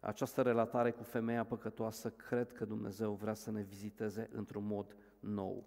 această 0.00 0.42
relatare 0.42 0.90
cu 0.90 1.02
femeia 1.02 1.44
păcătoasă, 1.44 2.10
cred 2.10 2.52
că 2.52 2.64
Dumnezeu 2.64 3.12
vrea 3.12 3.34
să 3.34 3.50
ne 3.50 3.62
viziteze 3.62 4.28
într-un 4.32 4.66
mod 4.66 4.96
nou. 5.20 5.58